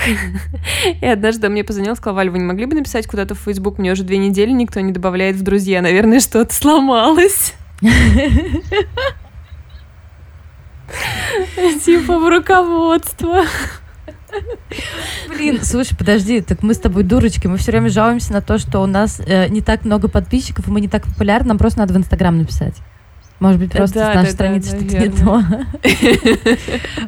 И 1.01 1.05
однажды 1.05 1.49
мне 1.49 1.63
позвонил, 1.63 1.95
сказал, 1.95 2.15
Валь, 2.15 2.29
вы 2.29 2.37
не 2.37 2.45
могли 2.45 2.65
бы 2.65 2.75
написать 2.75 3.07
куда-то 3.07 3.33
в 3.35 3.39
Facebook? 3.39 3.79
Мне 3.79 3.93
уже 3.93 4.03
две 4.03 4.17
недели 4.17 4.51
никто 4.51 4.79
не 4.79 4.91
добавляет 4.91 5.37
в 5.37 5.41
друзья. 5.41 5.81
Наверное, 5.81 6.19
что-то 6.19 6.53
сломалось. 6.53 7.53
Типа 11.83 12.19
в 12.19 12.29
руководство. 12.29 13.43
Блин, 15.29 15.59
слушай, 15.63 15.95
подожди, 15.95 16.41
так 16.41 16.61
мы 16.61 16.73
с 16.73 16.79
тобой 16.79 17.03
дурочки, 17.03 17.47
мы 17.47 17.57
все 17.57 17.71
время 17.71 17.89
жалуемся 17.89 18.33
на 18.33 18.41
то, 18.41 18.57
что 18.57 18.81
у 18.81 18.85
нас 18.85 19.21
э, 19.25 19.47
не 19.47 19.61
так 19.61 19.85
много 19.85 20.07
подписчиков, 20.09 20.67
и 20.67 20.71
мы 20.71 20.81
не 20.81 20.89
так 20.89 21.03
популярны, 21.03 21.49
нам 21.49 21.57
просто 21.57 21.79
надо 21.79 21.93
в 21.93 21.97
Инстаграм 21.97 22.37
написать. 22.37 22.75
Может 23.39 23.59
быть, 23.59 23.71
просто 23.71 23.99
да, 23.99 24.11
с 24.11 24.15
нашей 24.15 24.27
да, 24.27 24.33
страницы 24.33 24.71
да, 24.71 24.77
что-то 24.77 24.97
не 24.97 25.09
то. 25.09 25.43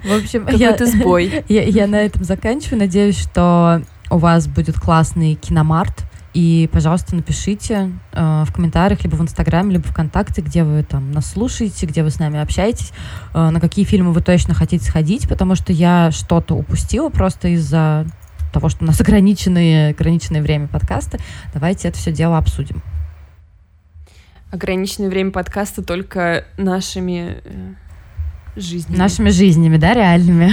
В 0.07 0.17
общем, 0.17 0.47
я, 0.51 0.77
сбой. 0.85 1.43
Я, 1.47 1.63
я 1.63 1.87
на 1.87 1.95
этом 1.95 2.23
заканчиваю. 2.25 2.79
Надеюсь, 2.79 3.17
что 3.17 3.81
у 4.09 4.17
вас 4.17 4.47
будет 4.47 4.77
классный 4.77 5.35
киномарт. 5.35 6.03
И, 6.37 6.69
пожалуйста, 6.71 7.15
напишите 7.15 7.93
э, 8.13 8.43
в 8.45 8.53
комментариях, 8.53 9.03
либо 9.03 9.15
в 9.15 9.21
Инстаграме, 9.23 9.71
либо 9.73 9.87
ВКонтакте, 9.87 10.43
где 10.43 10.63
вы 10.63 10.83
там 10.83 11.11
нас 11.11 11.31
слушаете, 11.31 11.87
где 11.87 12.03
вы 12.03 12.11
с 12.11 12.19
нами 12.19 12.39
общаетесь, 12.39 12.93
э, 13.33 13.49
на 13.49 13.59
какие 13.59 13.85
фильмы 13.85 14.13
вы 14.13 14.21
точно 14.21 14.53
хотите 14.53 14.85
сходить, 14.85 15.27
потому 15.27 15.55
что 15.55 15.73
я 15.73 16.11
что-то 16.11 16.53
упустила 16.53 17.09
просто 17.09 17.47
из-за 17.47 18.05
того, 18.53 18.69
что 18.69 18.83
у 18.83 18.87
нас 18.87 19.01
ограниченное, 19.01 19.89
ограниченное 19.89 20.43
время 20.43 20.67
подкаста. 20.67 21.17
Давайте 21.55 21.87
это 21.87 21.97
все 21.97 22.11
дело 22.11 22.37
обсудим. 22.37 22.83
Ограниченное 24.51 25.09
время 25.09 25.31
подкаста 25.31 25.81
только 25.81 26.45
нашими 26.55 27.41
э, 27.45 27.73
жизнями. 28.55 28.95
Нашими 28.95 29.29
жизнями, 29.31 29.77
да, 29.77 29.95
реальными? 29.95 30.51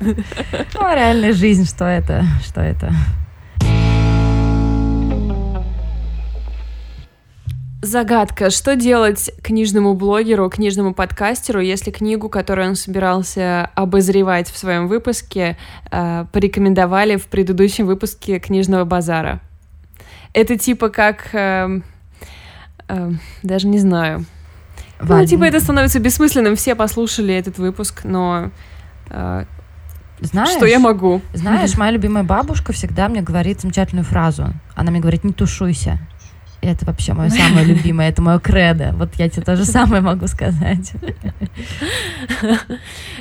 Ну, 0.00 0.94
реальная 0.94 1.34
жизнь, 1.34 1.66
что 1.66 1.84
это? 1.84 2.24
Что 2.42 2.62
это? 2.62 2.90
Загадка. 7.84 8.48
Что 8.48 8.76
делать 8.76 9.30
книжному 9.42 9.94
блогеру, 9.94 10.48
книжному 10.48 10.94
подкастеру, 10.94 11.60
если 11.60 11.90
книгу, 11.90 12.30
которую 12.30 12.70
он 12.70 12.76
собирался 12.76 13.70
обозревать 13.74 14.48
в 14.48 14.56
своем 14.56 14.88
выпуске, 14.88 15.58
э, 15.90 16.24
порекомендовали 16.32 17.16
в 17.16 17.26
предыдущем 17.26 17.86
выпуске 17.86 18.38
книжного 18.38 18.84
базара? 18.84 19.40
Это 20.32 20.56
типа 20.56 20.88
как... 20.88 21.34
Э, 21.34 21.80
э, 22.88 23.10
даже 23.42 23.68
не 23.68 23.78
знаю. 23.78 24.24
Валь... 24.98 25.22
Ну, 25.22 25.26
типа 25.26 25.44
это 25.44 25.60
становится 25.60 26.00
бессмысленным. 26.00 26.56
Все 26.56 26.74
послушали 26.74 27.34
этот 27.34 27.58
выпуск, 27.58 28.00
но... 28.04 28.50
Э, 29.10 29.44
знаешь, 30.20 30.56
что 30.56 30.64
я 30.64 30.78
могу? 30.78 31.20
Знаешь, 31.34 31.76
моя 31.76 31.90
любимая 31.90 32.24
бабушка 32.24 32.72
всегда 32.72 33.08
мне 33.10 33.20
говорит 33.20 33.60
замечательную 33.60 34.06
фразу. 34.06 34.54
Она 34.74 34.90
мне 34.90 35.00
говорит, 35.00 35.22
не 35.22 35.34
тушуйся 35.34 35.98
это 36.64 36.86
вообще 36.86 37.12
мое 37.12 37.30
самое 37.30 37.66
любимое, 37.66 38.08
это 38.08 38.22
мое 38.22 38.38
кредо. 38.38 38.94
Вот 38.96 39.10
я 39.16 39.28
тебе 39.28 39.42
то 39.42 39.56
же 39.56 39.64
самое 39.64 40.02
могу 40.02 40.26
сказать. 40.26 40.92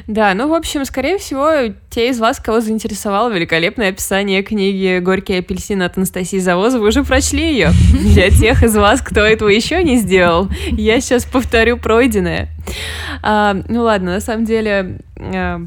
Да, 0.07 0.33
ну, 0.33 0.49
в 0.49 0.53
общем, 0.53 0.85
скорее 0.85 1.17
всего, 1.17 1.73
те 1.89 2.09
из 2.09 2.19
вас, 2.19 2.39
кого 2.39 2.59
заинтересовало 2.59 3.31
великолепное 3.31 3.89
описание 3.89 4.43
книги 4.43 4.99
«Горький 4.99 5.39
апельсин» 5.39 5.81
от 5.81 5.97
Анастасии 5.97 6.39
Завозовой, 6.39 6.89
уже 6.89 7.03
прочли 7.03 7.53
ее. 7.53 7.71
Для 7.93 8.29
тех 8.29 8.63
из 8.63 8.75
вас, 8.75 9.01
кто 9.01 9.21
этого 9.21 9.49
еще 9.49 9.83
не 9.83 9.97
сделал, 9.97 10.49
я 10.71 10.99
сейчас 10.99 11.25
повторю 11.25 11.77
пройденное. 11.77 12.49
А, 13.21 13.55
ну 13.67 13.83
ладно, 13.83 14.13
на 14.13 14.19
самом 14.19 14.45
деле, 14.45 14.99
а, 15.17 15.61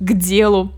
к 0.00 0.12
делу 0.14 0.72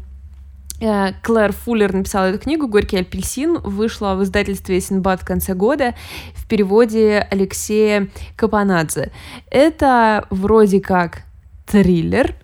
Клэр 1.23 1.53
Фуллер 1.53 1.93
написала 1.93 2.27
эту 2.27 2.39
книгу 2.39 2.69
«Горький 2.69 2.99
апельсин», 2.99 3.59
вышла 3.59 4.15
в 4.15 4.23
издательстве 4.23 4.81
«Синбад» 4.81 5.23
в 5.23 5.25
конце 5.25 5.55
года 5.55 5.95
в 6.35 6.47
переводе 6.47 7.27
Алексея 7.31 8.09
Капанадзе. 8.37 9.11
Это 9.51 10.27
вроде 10.31 10.81
как 10.81 11.23
триллер 11.67 12.35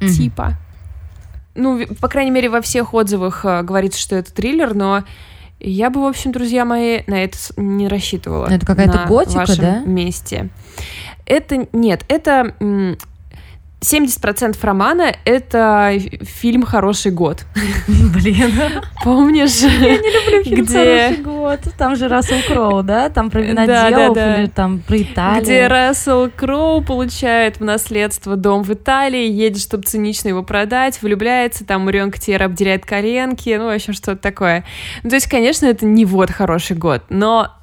mm-hmm. 0.00 0.08
типа. 0.08 0.58
Ну, 1.54 1.86
по 2.00 2.08
крайней 2.08 2.30
мере, 2.30 2.48
во 2.48 2.60
всех 2.60 2.94
отзывах 2.94 3.44
э, 3.44 3.62
говорится, 3.62 3.98
что 3.98 4.16
это 4.16 4.32
триллер, 4.32 4.74
но 4.74 5.04
я 5.58 5.90
бы, 5.90 6.02
в 6.02 6.06
общем, 6.06 6.32
друзья 6.32 6.64
мои, 6.64 7.02
на 7.06 7.22
это 7.22 7.36
не 7.56 7.88
рассчитывала. 7.88 8.46
Это 8.46 8.64
какая-то 8.64 9.04
готика, 9.06 9.38
вашем 9.38 9.64
да? 9.64 9.82
месте. 9.84 10.48
Это 11.26 11.68
нет, 11.72 12.04
это 12.08 12.54
70% 13.80 14.58
романа— 14.62 15.14
это 15.24 15.94
фильм 16.22 16.64
«Хороший 16.64 17.12
год». 17.12 17.46
Блин. 17.88 18.52
Помнишь? 19.02 19.62
Я 19.62 19.96
не 19.96 19.96
люблю 19.96 20.44
фильм 20.44 20.64
где... 20.66 20.74
«Хороший 20.74 21.22
год». 21.22 21.60
Там 21.78 21.96
же 21.96 22.08
Рассел 22.08 22.36
Кроу, 22.46 22.82
да? 22.82 23.08
Там 23.08 23.30
про 23.30 23.40
виноделов 23.40 23.90
да, 23.90 24.08
да, 24.08 24.14
да. 24.14 24.42
или 24.42 24.48
там 24.48 24.80
про 24.80 25.00
Италию. 25.00 25.42
Где 25.42 25.66
Рассел 25.66 26.30
Кроу 26.30 26.82
получает 26.82 27.58
в 27.58 27.64
наследство 27.64 28.36
дом 28.36 28.64
в 28.64 28.70
Италии, 28.70 29.30
едет, 29.30 29.62
чтобы 29.62 29.84
цинично 29.84 30.28
его 30.28 30.42
продать, 30.42 31.00
влюбляется, 31.00 31.64
там 31.64 31.86
Марион 31.86 32.10
Ктер 32.10 32.42
обдирает 32.42 32.84
коленки, 32.84 33.56
ну, 33.58 33.66
в 33.66 33.74
общем, 33.74 33.94
что-то 33.94 34.20
такое. 34.20 34.64
Ну, 35.02 35.08
то 35.08 35.16
есть, 35.16 35.26
конечно, 35.26 35.64
это 35.64 35.86
не 35.86 36.04
вот 36.04 36.30
«Хороший 36.30 36.76
год», 36.76 37.04
но 37.08 37.56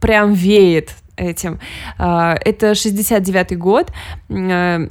прям 0.00 0.32
веет 0.32 0.94
этим. 1.16 1.60
А, 1.98 2.34
это 2.44 2.72
69-й 2.72 3.56
год 3.56 3.92
а, 4.30 4.88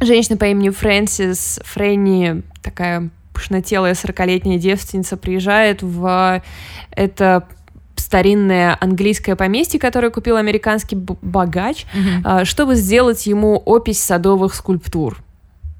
Женщина 0.00 0.36
по 0.36 0.44
имени 0.44 0.70
Фрэнсис 0.70 1.60
Фрэнни, 1.64 2.42
такая 2.62 3.10
пышнотелая 3.32 3.94
40-летняя 3.94 4.58
девственница, 4.58 5.16
приезжает 5.16 5.82
в 5.82 6.42
это 6.90 7.48
старинное 7.96 8.76
английское 8.80 9.36
поместье, 9.36 9.80
которое 9.80 10.10
купил 10.10 10.36
американский 10.36 10.96
богач, 10.96 11.86
mm-hmm. 11.94 12.44
чтобы 12.44 12.74
сделать 12.74 13.26
ему 13.26 13.56
опись 13.56 14.02
садовых 14.02 14.54
скульптур. 14.54 15.18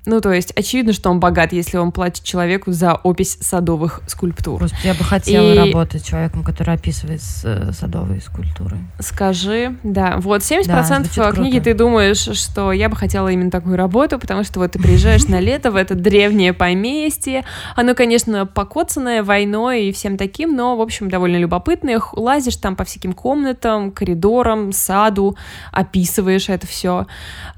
Ну, 0.07 0.21
то 0.21 0.33
есть, 0.33 0.53
очевидно, 0.57 0.93
что 0.93 1.11
он 1.11 1.19
богат, 1.19 1.53
если 1.53 1.79
он 1.79 1.91
платит 1.91 2.23
человеку 2.23 2.71
за 2.71 2.95
опись 2.95 3.39
садовых 3.41 4.01
скульптур. 4.07 4.59
Просто 4.59 4.77
я 4.85 4.95
бы 4.95 5.03
хотела 5.03 5.53
и... 5.53 5.59
работать 5.59 6.07
человеком, 6.07 6.45
который 6.45 6.75
описывает 6.75 7.21
э, 7.43 7.73
садовые 7.73 8.21
скульптуры. 8.21 8.79
Скажи, 9.01 9.77
да. 9.83 10.19
Вот 10.19 10.43
70% 10.43 11.11
да, 11.17 11.33
книги 11.33 11.57
круто. 11.57 11.65
ты 11.65 11.75
думаешь, 11.75 12.39
что 12.39 12.71
я 12.71 12.89
бы 12.89 12.95
хотела 12.95 13.29
именно 13.29 13.51
такую 13.51 13.77
работу, 13.77 14.21
потому 14.21 14.45
что 14.45 14.61
вот 14.61 14.73
ты 14.73 14.79
приезжаешь 14.79 15.27
на 15.27 15.41
лето 15.41 15.73
в 15.73 15.77
это 15.77 15.97
древнее 15.97 16.53
поместье. 16.53 17.45
Оно, 17.75 17.95
конечно, 17.97 18.47
покоцанное 18.47 19.25
войной 19.25 19.87
и 19.87 19.93
всем 19.93 20.17
таким, 20.17 20.55
но, 20.55 20.77
в 20.77 20.81
общем, 20.81 21.09
довольно 21.11 21.37
любопытное. 21.37 22.01
Лазишь 22.13 22.57
там 22.57 22.77
по 22.77 22.85
всяким 22.85 23.13
комнатам, 23.13 23.91
коридорам, 23.91 24.71
саду, 24.71 25.37
описываешь 25.73 26.49
это 26.49 26.67
все. 26.69 27.07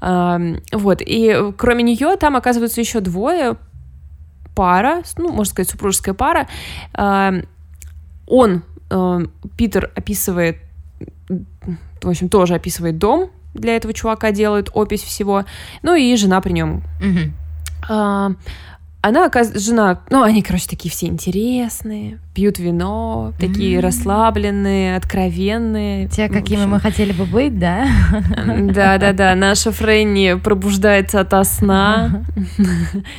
Вот. 0.01 1.01
И 1.05 1.51
кроме 1.55 1.83
нее 1.83 2.15
там 2.15 2.38
оказывается 2.39 2.81
еще 2.81 2.99
двое, 2.99 3.57
пара, 4.55 5.03
ну, 5.17 5.29
можно 5.29 5.51
сказать, 5.51 5.69
супружеская 5.69 6.13
пара. 6.13 6.47
Эм, 6.93 7.45
он, 8.27 8.63
эм, 8.89 9.31
Питер, 9.55 9.91
описывает, 9.95 10.57
в 12.01 12.09
общем, 12.09 12.29
тоже 12.29 12.55
описывает 12.55 12.97
дом 12.97 13.31
для 13.53 13.75
этого 13.75 13.93
чувака, 13.93 14.31
делает 14.31 14.69
опись 14.73 15.03
всего. 15.03 15.45
Ну 15.81 15.95
и 15.95 16.15
жена 16.15 16.41
при 16.41 16.51
нем. 16.51 16.83
она, 19.01 19.25
оказывается, 19.25 19.65
жена, 19.65 20.01
ну, 20.09 20.23
они, 20.23 20.41
короче, 20.41 20.67
такие 20.67 20.91
все 20.91 21.07
интересные, 21.07 22.19
пьют 22.33 22.59
вино, 22.59 23.33
такие 23.39 23.77
mm-hmm. 23.77 23.81
расслабленные, 23.81 24.95
откровенные. 24.95 26.07
Те, 26.07 26.29
какими 26.29 26.65
мы 26.65 26.79
хотели 26.79 27.11
бы 27.11 27.25
быть, 27.25 27.57
да? 27.57 27.87
Да-да-да, 28.45 29.35
наша 29.35 29.71
Фрэнни 29.71 30.35
пробуждается 30.35 31.21
ото 31.21 31.43
сна, 31.43 32.23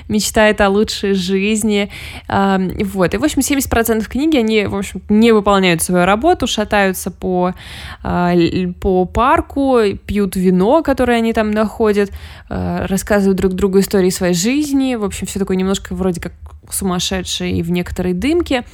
мечтает 0.08 0.60
о 0.60 0.68
лучшей 0.68 1.14
жизни, 1.14 1.90
вот. 2.28 3.14
И, 3.14 3.18
в 3.18 3.24
общем, 3.24 3.40
70% 3.40 4.08
книги, 4.08 4.36
они, 4.36 4.66
в 4.66 4.76
общем, 4.76 5.02
не 5.08 5.32
выполняют 5.32 5.82
свою 5.82 6.04
работу, 6.04 6.46
шатаются 6.46 7.10
по, 7.10 7.54
а, 8.02 8.32
по 8.80 9.04
парку, 9.04 9.80
пьют 10.06 10.36
вино, 10.36 10.82
которое 10.82 11.18
они 11.18 11.32
там 11.32 11.50
находят, 11.50 12.10
а, 12.48 12.86
рассказывают 12.86 13.36
друг 13.36 13.54
другу 13.54 13.80
истории 13.80 14.10
своей 14.10 14.34
жизни, 14.34 14.94
в 14.94 15.04
общем, 15.04 15.26
все 15.26 15.38
такое 15.38 15.56
немножко 15.56 15.94
вроде 15.94 16.20
как 16.20 16.32
сумасшедший 16.72 17.52
и 17.52 17.62
в 17.62 17.70
некоторой 17.70 18.12
дымке. 18.12 18.64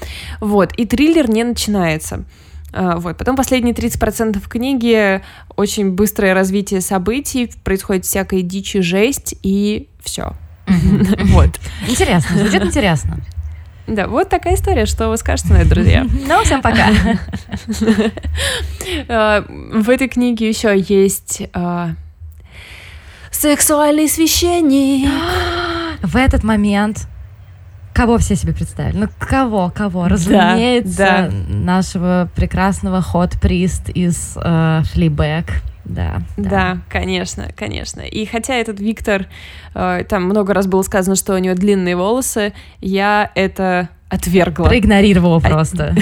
Вот, 0.41 0.73
и 0.77 0.87
триллер 0.87 1.31
не 1.31 1.45
начинается. 1.45 2.25
А, 2.73 2.97
вот. 2.97 3.17
Потом 3.17 3.37
последние 3.37 3.75
30% 3.75 4.41
книги 4.49 5.23
очень 5.57 5.93
быстрое 5.93 6.35
развитие 6.35 6.81
событий, 6.81 7.51
происходит 7.65 8.05
всякая 8.05 8.43
дичь 8.43 8.77
и 8.77 8.81
жесть, 8.83 9.35
и 9.43 9.89
все. 10.01 10.35
Вот. 11.27 11.51
Интересно, 11.89 12.39
звучит 12.39 12.65
интересно. 12.65 13.19
Да, 13.87 14.09
вот 14.09 14.29
такая 14.29 14.57
история, 14.57 14.85
что 14.85 15.09
вы 15.09 15.17
скажете 15.17 15.53
на 15.53 15.59
это, 15.59 15.71
друзья. 15.71 16.07
Ну, 16.29 16.43
всем 16.43 16.61
пока. 16.61 16.89
А, 19.09 19.45
в 19.49 19.91
этой 19.91 20.09
книге 20.09 20.49
еще 20.49 20.77
есть 20.79 21.43
а, 21.53 21.91
сексуальный 23.33 24.09
священник. 24.09 25.11
в 26.03 26.17
этот 26.17 26.45
момент 26.45 27.09
кого 27.97 28.19
все 28.19 28.37
себе 28.37 28.53
представили? 28.53 28.99
Ну, 28.99 29.09
кого, 29.19 29.73
кого? 29.75 30.07
Разумеется, 30.07 30.99
да, 30.99 31.29
да. 31.29 31.33
нашего 31.49 32.29
прекрасного 32.37 33.01
ход-прист 33.01 33.89
из 33.89 34.37
э, 34.37 34.83
Флибэк. 34.93 35.47
Да, 35.87 36.21
да. 36.37 36.51
Да, 36.51 36.79
конечно, 36.91 37.49
конечно. 37.57 38.03
И 38.03 38.27
хотя 38.27 38.57
этот 38.57 38.81
Виктор, 38.81 39.27
э, 39.75 40.05
там 40.07 40.25
много 40.25 40.53
раз 40.53 40.67
было 40.67 40.83
сказано, 40.83 41.17
что 41.17 41.35
у 41.35 41.39
него 41.39 41.55
длинные 41.55 41.97
волосы, 41.97 42.53
я 42.83 43.31
это 43.35 43.89
отвергла. 44.11 44.67
Проигнорировала 44.67 45.41
просто. 45.41 45.95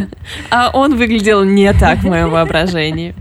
А 0.50 0.70
он 0.72 0.96
выглядел 0.96 1.44
не 1.44 1.72
так 1.74 2.00
в 2.00 2.04
моем 2.08 2.30
воображении. 2.30 3.14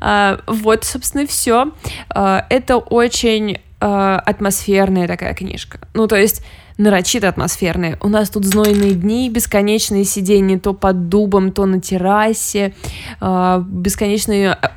А, 0.00 0.38
вот, 0.46 0.84
собственно, 0.84 1.26
все. 1.26 1.72
А, 2.08 2.46
это 2.50 2.76
очень 2.76 3.58
э, 3.80 4.20
атмосферная 4.24 5.08
такая 5.08 5.34
книжка. 5.34 5.80
Ну, 5.92 6.06
то 6.06 6.14
есть 6.14 6.44
нарочито 6.78 7.28
атмосферная. 7.28 7.98
У 8.02 8.08
нас 8.08 8.30
тут 8.30 8.44
знойные 8.44 8.92
дни, 8.92 9.30
бесконечные 9.30 10.04
сидения 10.04 10.58
то 10.58 10.74
под 10.74 11.08
дубом, 11.08 11.52
то 11.52 11.66
на 11.66 11.80
террасе, 11.80 12.74
э, 13.20 13.62
бесконечные 13.66 14.58
э, 14.60 14.68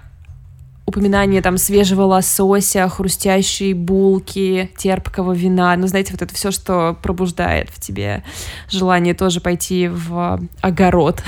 упоминания 0.86 1.42
там 1.42 1.58
свежего 1.58 2.04
лосося, 2.04 2.88
хрустящие 2.90 3.76
булки, 3.76 4.72
терпкого 4.78 5.34
вина. 5.34 5.76
Ну, 5.76 5.88
знаете, 5.88 6.14
вот 6.14 6.22
это 6.22 6.34
все, 6.34 6.52
что 6.52 6.98
пробуждает 7.02 7.70
в 7.70 7.80
тебе 7.80 8.24
желание 8.70 9.14
тоже 9.14 9.42
пойти 9.42 9.88
в 9.88 10.40
огород, 10.62 11.22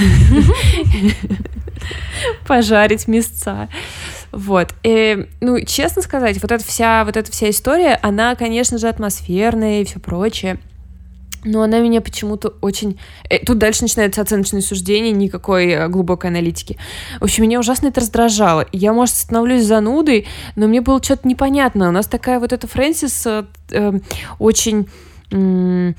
пожарить 2.48 3.08
мясца. 3.08 3.70
Вот. 4.32 4.74
И, 4.84 5.28
ну, 5.42 5.60
честно 5.66 6.02
сказать, 6.02 6.42
вот 6.42 6.52
эта 6.52 6.64
вся, 6.64 7.04
вот 7.06 7.18
эта 7.18 7.32
вся 7.32 7.50
история, 7.50 8.00
она, 8.02 8.36
конечно 8.36 8.78
же, 8.78 8.88
атмосферная 8.88 9.82
и 9.82 9.86
все 9.86 10.00
прочее. 10.00 10.58
Но 11.44 11.64
она 11.64 11.80
меня 11.80 12.02
почему-то 12.02 12.54
очень... 12.62 13.00
Э, 13.30 13.40
тут 13.40 13.58
дальше 13.58 13.82
начинается 13.82 14.22
оценочное 14.22 14.62
суждение, 14.62 15.12
никакой 15.12 15.70
э, 15.70 15.88
глубокой 15.88 16.30
аналитики. 16.30 16.78
В 17.20 17.24
общем, 17.24 17.44
меня 17.44 17.60
ужасно 17.60 17.88
это 17.88 18.02
раздражало. 18.02 18.68
Я, 18.72 18.94
может, 18.94 19.16
становлюсь 19.16 19.64
занудой, 19.64 20.28
но 20.56 20.68
мне 20.68 20.82
было 20.82 21.02
что-то 21.02 21.28
непонятно. 21.28 21.90
У 21.90 21.92
нас 21.92 22.06
такая 22.06 22.40
вот 22.40 22.54
эта 22.54 22.68
Фрэнсис 22.68 23.26
э, 23.26 23.46
э, 23.72 24.00
очень... 24.40 24.88
Э, 25.32 25.94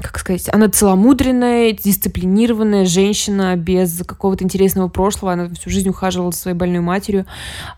как 0.00 0.18
сказать, 0.18 0.48
она 0.52 0.68
целомудренная, 0.68 1.72
дисциплинированная 1.72 2.86
женщина 2.86 3.56
без 3.56 4.02
какого-то 4.06 4.44
интересного 4.44 4.88
прошлого, 4.88 5.32
она 5.32 5.48
всю 5.50 5.70
жизнь 5.70 5.88
ухаживала 5.88 6.32
за 6.32 6.38
своей 6.38 6.56
больной 6.56 6.80
матерью, 6.80 7.26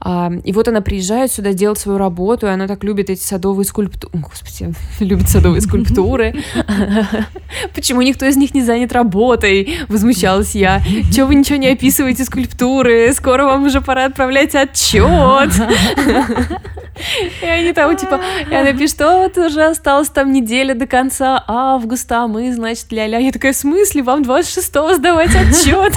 а, 0.00 0.30
и 0.44 0.52
вот 0.52 0.68
она 0.68 0.80
приезжает 0.80 1.32
сюда 1.32 1.52
делать 1.52 1.78
свою 1.78 1.98
работу, 1.98 2.46
и 2.46 2.50
она 2.50 2.66
так 2.66 2.84
любит 2.84 3.10
эти 3.10 3.20
садовые 3.20 3.64
скульптуры, 3.64 4.12
господи, 4.18 4.74
любит 5.00 5.28
садовые 5.28 5.60
скульптуры, 5.62 6.34
почему 7.74 8.02
никто 8.02 8.26
из 8.26 8.36
них 8.36 8.54
не 8.54 8.62
занят 8.62 8.92
работой, 8.92 9.78
возмущалась 9.88 10.54
я, 10.54 10.82
чего 11.12 11.28
вы 11.28 11.34
ничего 11.34 11.56
не 11.56 11.68
описываете 11.68 12.24
скульптуры, 12.24 13.12
скоро 13.12 13.44
вам 13.44 13.64
уже 13.64 13.80
пора 13.80 14.06
отправлять 14.06 14.54
отчет. 14.54 15.50
И 17.42 17.46
они 17.46 17.72
там, 17.72 17.96
типа, 17.96 18.20
и 18.48 18.54
она 18.54 18.72
пишет, 18.72 18.96
что 18.96 19.18
вот 19.18 19.36
уже 19.38 19.64
осталось 19.64 20.08
там 20.10 20.32
неделя 20.32 20.74
до 20.74 20.86
конца 20.86 21.23
августа, 21.46 22.24
а 22.24 22.28
мы, 22.28 22.52
значит, 22.54 22.90
ля-ля. 22.92 23.18
Я 23.18 23.32
такая, 23.32 23.52
в 23.52 23.56
смысле, 23.56 24.02
вам 24.02 24.22
26-го 24.22 24.94
сдавать 24.94 25.34
отчет? 25.34 25.92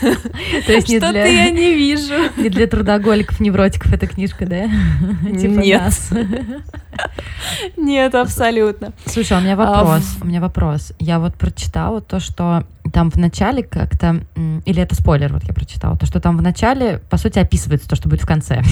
То 0.66 0.72
есть 0.72 0.88
Что-то 0.88 1.26
я 1.26 1.50
не 1.50 1.74
вижу. 1.74 2.14
Не 2.36 2.48
для 2.48 2.66
трудоголиков, 2.66 3.40
невротиков 3.40 3.92
эта 3.92 4.06
книжка, 4.06 4.46
да? 4.46 4.64
Типа 5.38 5.60
Нет. 5.60 5.92
Нет, 7.76 8.14
абсолютно. 8.14 8.92
Слушай, 9.06 9.38
а 9.38 9.40
у 9.40 9.42
меня 9.42 9.56
вопрос, 9.56 10.16
у 10.20 10.26
меня 10.26 10.40
вопрос. 10.40 10.92
Я 10.98 11.18
вот 11.18 11.34
прочитала 11.34 12.00
то, 12.00 12.20
что 12.20 12.64
там 12.92 13.10
в 13.10 13.16
начале 13.16 13.62
как-то, 13.62 14.20
или 14.64 14.82
это 14.82 14.94
спойлер, 14.94 15.32
вот 15.32 15.44
я 15.44 15.54
прочитала, 15.54 15.96
то, 15.96 16.06
что 16.06 16.20
там 16.20 16.36
в 16.36 16.42
начале, 16.42 17.00
по 17.10 17.16
сути, 17.16 17.38
описывается 17.38 17.88
то, 17.88 17.96
что 17.96 18.08
будет 18.08 18.22
в 18.22 18.26
конце. 18.26 18.62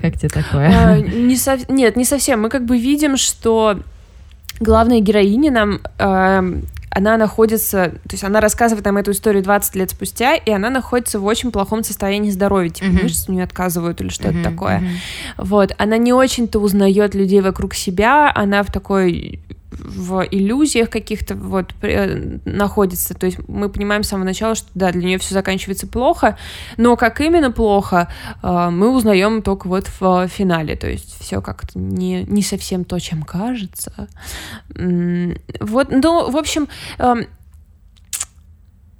Как 0.00 0.18
тебе 0.18 0.28
такое? 0.28 0.70
А. 0.70 0.98
Нет, 1.68 1.96
не 1.96 2.04
совсем. 2.04 2.42
Мы 2.42 2.48
как 2.48 2.64
бы 2.64 2.78
видим, 2.78 3.16
что 3.16 3.80
главная 4.60 5.00
героиня 5.00 5.50
нам 5.50 5.80
э, 5.98 6.62
она 6.94 7.16
находится, 7.16 7.88
то 7.88 8.12
есть 8.12 8.22
она 8.22 8.40
рассказывает 8.40 8.84
нам 8.84 8.96
эту 8.96 9.10
историю 9.10 9.42
20 9.42 9.74
лет 9.74 9.90
спустя, 9.90 10.36
и 10.36 10.50
она 10.50 10.70
находится 10.70 11.18
в 11.18 11.26
очень 11.26 11.50
плохом 11.50 11.82
состоянии 11.82 12.30
здоровья, 12.30 12.70
типа 12.70 12.86
uh-huh. 12.86 13.02
мышцы 13.02 13.30
у 13.30 13.34
нее 13.34 13.42
отказывают 13.42 14.00
или 14.00 14.10
что-то 14.10 14.38
uh-huh, 14.38 14.44
такое. 14.44 14.78
Uh-huh. 14.78 15.44
Вот, 15.44 15.74
она 15.76 15.96
не 15.96 16.12
очень-то 16.12 16.60
узнает 16.60 17.16
людей 17.16 17.40
вокруг 17.40 17.74
себя, 17.74 18.30
она 18.32 18.62
в 18.62 18.70
такой 18.70 19.40
в 19.78 20.26
иллюзиях 20.30 20.90
каких-то 20.90 21.34
вот 21.34 21.74
э, 21.82 22.38
находится. 22.44 23.14
То 23.14 23.26
есть 23.26 23.38
мы 23.48 23.68
понимаем 23.68 24.02
с 24.02 24.08
самого 24.08 24.26
начала, 24.26 24.54
что 24.54 24.68
да, 24.74 24.92
для 24.92 25.02
нее 25.02 25.18
все 25.18 25.34
заканчивается 25.34 25.86
плохо, 25.86 26.38
но 26.76 26.96
как 26.96 27.20
именно 27.20 27.50
плохо, 27.50 28.08
э, 28.42 28.70
мы 28.70 28.90
узнаем 28.90 29.42
только 29.42 29.68
вот 29.68 29.90
в 30.00 30.28
финале. 30.28 30.76
То 30.76 30.88
есть 30.88 31.20
все 31.20 31.40
как-то 31.40 31.78
не, 31.78 32.24
не 32.24 32.42
совсем 32.42 32.84
то, 32.84 32.98
чем 32.98 33.22
кажется. 33.22 34.08
Вот, 34.68 35.88
ну, 35.90 36.30
в 36.30 36.36
общем, 36.36 36.68
эм, 36.98 37.26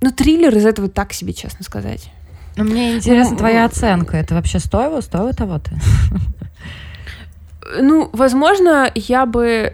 ну, 0.01 0.11
триллер 0.11 0.57
из 0.57 0.67
этого 0.67 0.89
так 0.89 1.13
себе, 1.13 1.33
честно 1.33 1.65
сказать. 1.65 2.11
Но 2.57 2.65
мне 2.65 2.97
интересна 2.97 3.33
ну, 3.33 3.39
твоя 3.39 3.65
оценка. 3.65 4.17
Это 4.17 4.35
вообще 4.35 4.59
стоило? 4.59 5.01
Стоило 5.01 5.33
того-то? 5.33 5.73
Ну, 7.81 8.11
возможно, 8.13 8.91
я 8.95 9.27
бы... 9.27 9.73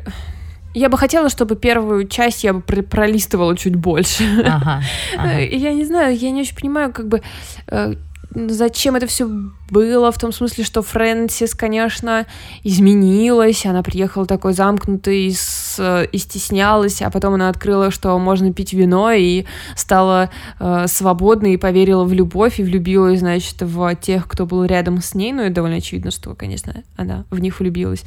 Я 0.75 0.89
бы 0.89 0.97
хотела, 0.99 1.29
чтобы 1.29 1.57
первую 1.57 2.07
часть 2.07 2.45
я 2.45 2.53
бы 2.53 2.61
пролистывала 2.61 3.57
чуть 3.57 3.75
больше. 3.75 4.25
Ага, 4.45 4.83
ага. 5.17 5.39
Я 5.41 5.73
не 5.73 5.85
знаю, 5.85 6.17
я 6.17 6.31
не 6.31 6.43
очень 6.43 6.57
понимаю, 6.57 6.93
как 6.93 7.09
бы 7.09 7.23
э, 7.67 7.95
зачем 8.35 8.97
это 8.97 9.07
все 9.07 9.29
было, 9.71 10.13
в 10.13 10.19
том 10.19 10.33
смысле, 10.33 10.65
что 10.65 10.83
Фрэнсис, 10.83 11.55
конечно, 11.55 12.27
изменилась, 12.63 13.67
она 13.67 13.83
приехала 13.83 14.27
такой 14.27 14.53
замкнутой 14.53 15.31
с, 15.33 15.70
и 15.81 16.19
стеснялась, 16.19 17.03
а 17.03 17.11
потом 17.11 17.35
она 17.35 17.49
открыла, 17.49 17.91
что 17.91 18.19
можно 18.19 18.53
пить 18.53 18.73
вино, 18.73 19.13
и 19.13 19.45
стала 19.77 20.31
э, 20.59 20.87
свободной, 20.87 21.55
и 21.55 21.57
поверила 21.57 22.05
в 22.05 22.13
любовь, 22.13 22.61
и 22.61 22.65
влюбилась, 22.65 23.21
значит, 23.21 23.63
в 23.63 23.95
тех, 23.97 24.27
кто 24.29 24.47
был 24.47 24.65
рядом 24.65 25.01
с 25.01 25.15
ней, 25.15 25.33
ну, 25.33 25.45
и 25.45 25.51
довольно 25.51 25.77
очевидно, 25.77 26.11
что, 26.11 26.35
конечно, 26.35 26.83
она 26.97 27.25
в 27.31 27.39
них 27.41 27.61
влюбилась, 27.61 28.05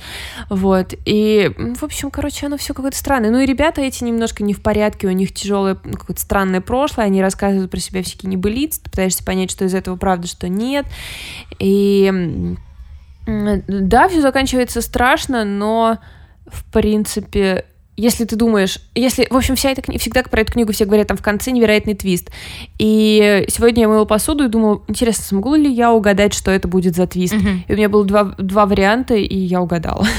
вот, 0.49 0.93
и, 1.05 1.51
в 1.57 1.83
общем, 1.83 2.11
короче, 2.11 2.47
оно 2.47 2.57
все 2.57 2.73
какое-то 2.73 2.97
странное, 2.97 3.31
ну, 3.31 3.39
и 3.39 3.45
ребята 3.45 3.81
эти 3.81 4.03
немножко 4.03 4.43
не 4.43 4.53
в 4.53 4.61
порядке, 4.61 5.07
у 5.07 5.11
них 5.11 5.33
тяжелое, 5.33 5.77
ну, 5.83 5.93
какое-то 5.93 6.21
странное 6.21 6.61
прошлое, 6.61 7.05
они 7.05 7.21
рассказывают 7.21 7.71
про 7.71 7.79
себя 7.79 8.03
всякие 8.03 8.29
небылицы, 8.29 8.81
ты 8.81 8.89
пытаешься 8.89 9.23
понять, 9.23 9.51
что 9.51 9.65
из 9.65 9.73
этого 9.73 9.95
правда, 9.95 10.27
что 10.27 10.47
нет, 10.47 10.85
и 11.59 12.55
да, 13.25 14.09
все 14.09 14.21
заканчивается 14.21 14.81
страшно, 14.81 15.45
но 15.45 15.99
в 16.47 16.63
принципе 16.71 17.65
если 17.95 18.25
ты 18.25 18.35
думаешь, 18.35 18.79
если, 18.95 19.27
в 19.29 19.35
общем, 19.35 19.55
вся 19.55 19.69
эта 19.69 19.83
книга, 19.83 19.99
всегда 19.99 20.23
про 20.23 20.41
эту 20.41 20.53
книгу 20.53 20.71
все 20.71 20.85
говорят, 20.85 21.07
там 21.07 21.17
в 21.17 21.21
конце 21.21 21.51
невероятный 21.51 21.93
твист. 21.93 22.31
И 22.79 23.45
сегодня 23.49 23.81
я 23.81 23.87
мыла 23.87 24.05
посуду 24.05 24.45
и 24.45 24.47
думала, 24.47 24.81
интересно, 24.87 25.23
смогу 25.23 25.53
ли 25.55 25.71
я 25.71 25.91
угадать, 25.91 26.33
что 26.33 26.49
это 26.49 26.67
будет 26.67 26.95
за 26.95 27.05
твист? 27.05 27.35
Mm-hmm. 27.35 27.59
И 27.67 27.73
у 27.73 27.75
меня 27.75 27.89
было 27.89 28.03
два, 28.03 28.23
два 28.37 28.65
варианта, 28.65 29.13
и 29.13 29.37
я 29.37 29.61
угадала. 29.61 30.05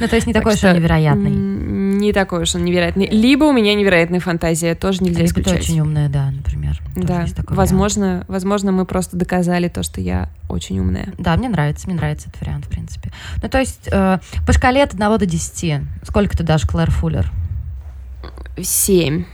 Ну, 0.00 0.06
то 0.06 0.14
есть 0.14 0.28
не 0.28 0.32
такой 0.32 0.54
уж 0.54 0.62
невероятный. 0.62 1.32
Не 1.98 2.12
такой 2.12 2.42
уж 2.42 2.54
он 2.54 2.64
невероятный. 2.64 3.08
Либо 3.08 3.44
у 3.44 3.52
меня 3.52 3.74
невероятная 3.74 4.20
фантазия, 4.20 4.74
тоже 4.74 5.02
нельзя 5.02 5.20
Либо 5.20 5.30
исключать. 5.30 5.60
очень 5.62 5.80
умная, 5.80 6.08
да, 6.08 6.30
например. 6.30 6.80
Да, 6.94 7.26
возможно, 7.48 8.24
возможно, 8.28 8.72
мы 8.72 8.84
просто 8.84 9.16
доказали 9.16 9.68
то, 9.68 9.82
что 9.82 10.00
я 10.00 10.28
очень 10.48 10.78
умная. 10.78 11.12
Да, 11.18 11.36
мне 11.36 11.48
нравится, 11.48 11.86
мне 11.88 11.96
нравится 11.96 12.28
этот 12.28 12.40
вариант, 12.40 12.66
в 12.66 12.68
принципе. 12.68 13.10
Ну, 13.42 13.48
то 13.48 13.58
есть 13.58 13.88
э, 13.90 14.18
по 14.46 14.52
шкале 14.52 14.82
от 14.82 14.94
1 14.94 15.18
до 15.18 15.26
10, 15.26 15.82
сколько 16.04 16.36
ты 16.36 16.44
дашь 16.44 16.62
Клэр 16.62 16.90
Фуллер? 16.90 17.30
Семь. 18.62 19.24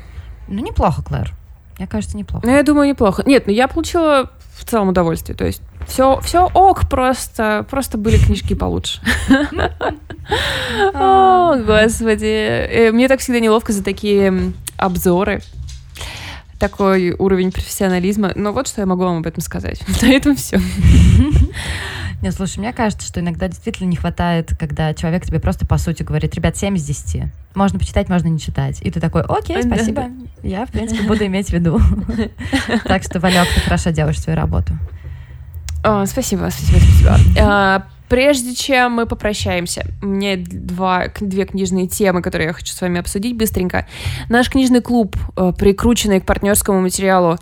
Ну, 0.48 0.62
неплохо, 0.62 1.02
Клэр. 1.02 1.34
Мне 1.78 1.86
кажется, 1.86 2.16
неплохо. 2.16 2.46
Ну, 2.46 2.52
я 2.52 2.62
думаю, 2.62 2.88
неплохо. 2.88 3.22
Нет, 3.26 3.46
ну 3.46 3.52
я 3.52 3.68
получила 3.68 4.30
в 4.56 4.64
целом 4.64 4.88
удовольствие. 4.88 5.36
То 5.36 5.44
есть 5.44 5.62
все, 5.86 6.20
все 6.20 6.46
ок, 6.52 6.88
просто, 6.88 7.66
просто 7.70 7.98
были 7.98 8.16
книжки 8.16 8.54
получше. 8.54 9.00
О, 10.94 11.56
господи. 11.56 12.24
Э, 12.24 12.90
мне 12.92 13.08
так 13.08 13.20
всегда 13.20 13.40
неловко 13.40 13.72
за 13.72 13.82
такие 13.84 14.52
обзоры. 14.76 15.42
Такой 16.58 17.10
уровень 17.12 17.52
профессионализма. 17.52 18.32
Но 18.34 18.52
вот 18.52 18.68
что 18.68 18.80
я 18.80 18.86
могу 18.86 19.02
вам 19.02 19.18
об 19.18 19.26
этом 19.26 19.42
сказать. 19.42 19.80
На 20.02 20.08
этом 20.08 20.36
все. 20.36 20.60
Нет, 22.22 22.34
слушай, 22.34 22.58
мне 22.58 22.72
кажется, 22.72 23.06
что 23.06 23.20
иногда 23.20 23.48
действительно 23.48 23.86
не 23.86 23.96
хватает, 23.96 24.52
когда 24.58 24.94
человек 24.94 25.26
тебе 25.26 25.40
просто 25.40 25.66
по 25.66 25.76
сути 25.76 26.02
говорит, 26.02 26.34
ребят, 26.34 26.56
7 26.56 26.74
из 26.76 26.84
10. 26.84 27.24
Можно 27.54 27.78
почитать, 27.78 28.08
можно 28.08 28.28
не 28.28 28.38
читать. 28.38 28.80
И 28.80 28.90
ты 28.90 28.98
такой, 28.98 29.22
окей, 29.22 29.62
спасибо. 29.62 30.06
Я, 30.42 30.64
в 30.64 30.70
принципе, 30.70 31.02
буду 31.02 31.26
иметь 31.26 31.48
в 31.48 31.52
виду. 31.52 31.78
Так 32.84 33.02
что, 33.02 33.20
Валек, 33.20 33.46
ты 33.54 33.60
хорошо 33.60 33.90
делаешь 33.90 34.20
свою 34.20 34.38
работу. 34.38 34.72
Спасибо, 36.06 36.48
спасибо, 36.50 36.78
спасибо. 36.78 37.18
А, 37.38 37.86
прежде 38.08 38.54
чем 38.54 38.92
мы 38.92 39.06
попрощаемся, 39.06 39.86
у 40.02 40.06
меня 40.06 40.36
два, 40.36 41.08
две 41.20 41.44
книжные 41.44 41.86
темы, 41.86 42.22
которые 42.22 42.48
я 42.48 42.52
хочу 42.52 42.72
с 42.72 42.80
вами 42.80 43.00
обсудить 43.00 43.36
быстренько. 43.36 43.86
Наш 44.28 44.50
книжный 44.50 44.80
клуб, 44.80 45.16
э, 45.36 45.52
прикрученный 45.56 46.20
к 46.20 46.26
партнерскому 46.26 46.80
материалу, 46.80 47.38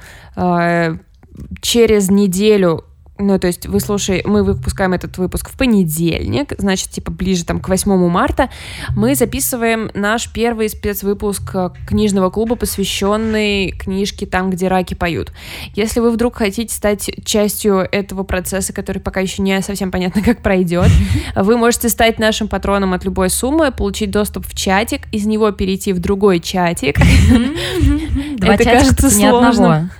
через 1.60 2.10
неделю 2.10 2.84
ну, 3.22 3.38
то 3.38 3.46
есть 3.46 3.66
вы 3.66 3.80
слушаете, 3.80 4.26
мы 4.26 4.42
выпускаем 4.42 4.92
этот 4.92 5.16
выпуск 5.18 5.50
в 5.50 5.56
понедельник, 5.56 6.54
значит, 6.58 6.90
типа 6.90 7.10
ближе 7.10 7.44
там 7.44 7.60
к 7.60 7.68
8 7.68 8.08
марта, 8.08 8.50
мы 8.96 9.14
записываем 9.14 9.90
наш 9.94 10.30
первый 10.32 10.68
спецвыпуск 10.68 11.54
э, 11.54 11.70
книжного 11.86 12.30
клуба, 12.30 12.56
посвященный 12.56 13.70
книжке 13.70 14.26
«Там, 14.26 14.50
где 14.50 14.68
раки 14.68 14.94
поют». 14.94 15.32
Если 15.74 16.00
вы 16.00 16.10
вдруг 16.10 16.36
хотите 16.36 16.74
стать 16.74 17.10
частью 17.24 17.88
этого 17.90 18.24
процесса, 18.24 18.72
который 18.72 18.98
пока 18.98 19.20
еще 19.20 19.42
не 19.42 19.60
совсем 19.62 19.90
понятно, 19.90 20.22
как 20.22 20.42
пройдет, 20.42 20.88
вы 21.36 21.56
можете 21.56 21.88
стать 21.88 22.18
нашим 22.18 22.48
патроном 22.48 22.92
от 22.92 23.04
любой 23.04 23.30
суммы, 23.30 23.70
получить 23.70 24.10
доступ 24.10 24.46
в 24.46 24.54
чатик, 24.54 25.02
из 25.12 25.26
него 25.26 25.50
перейти 25.52 25.92
в 25.92 26.00
другой 26.00 26.40
чатик. 26.40 26.98
Это 28.40 28.64
кажется 28.64 29.10
сложным. 29.10 29.90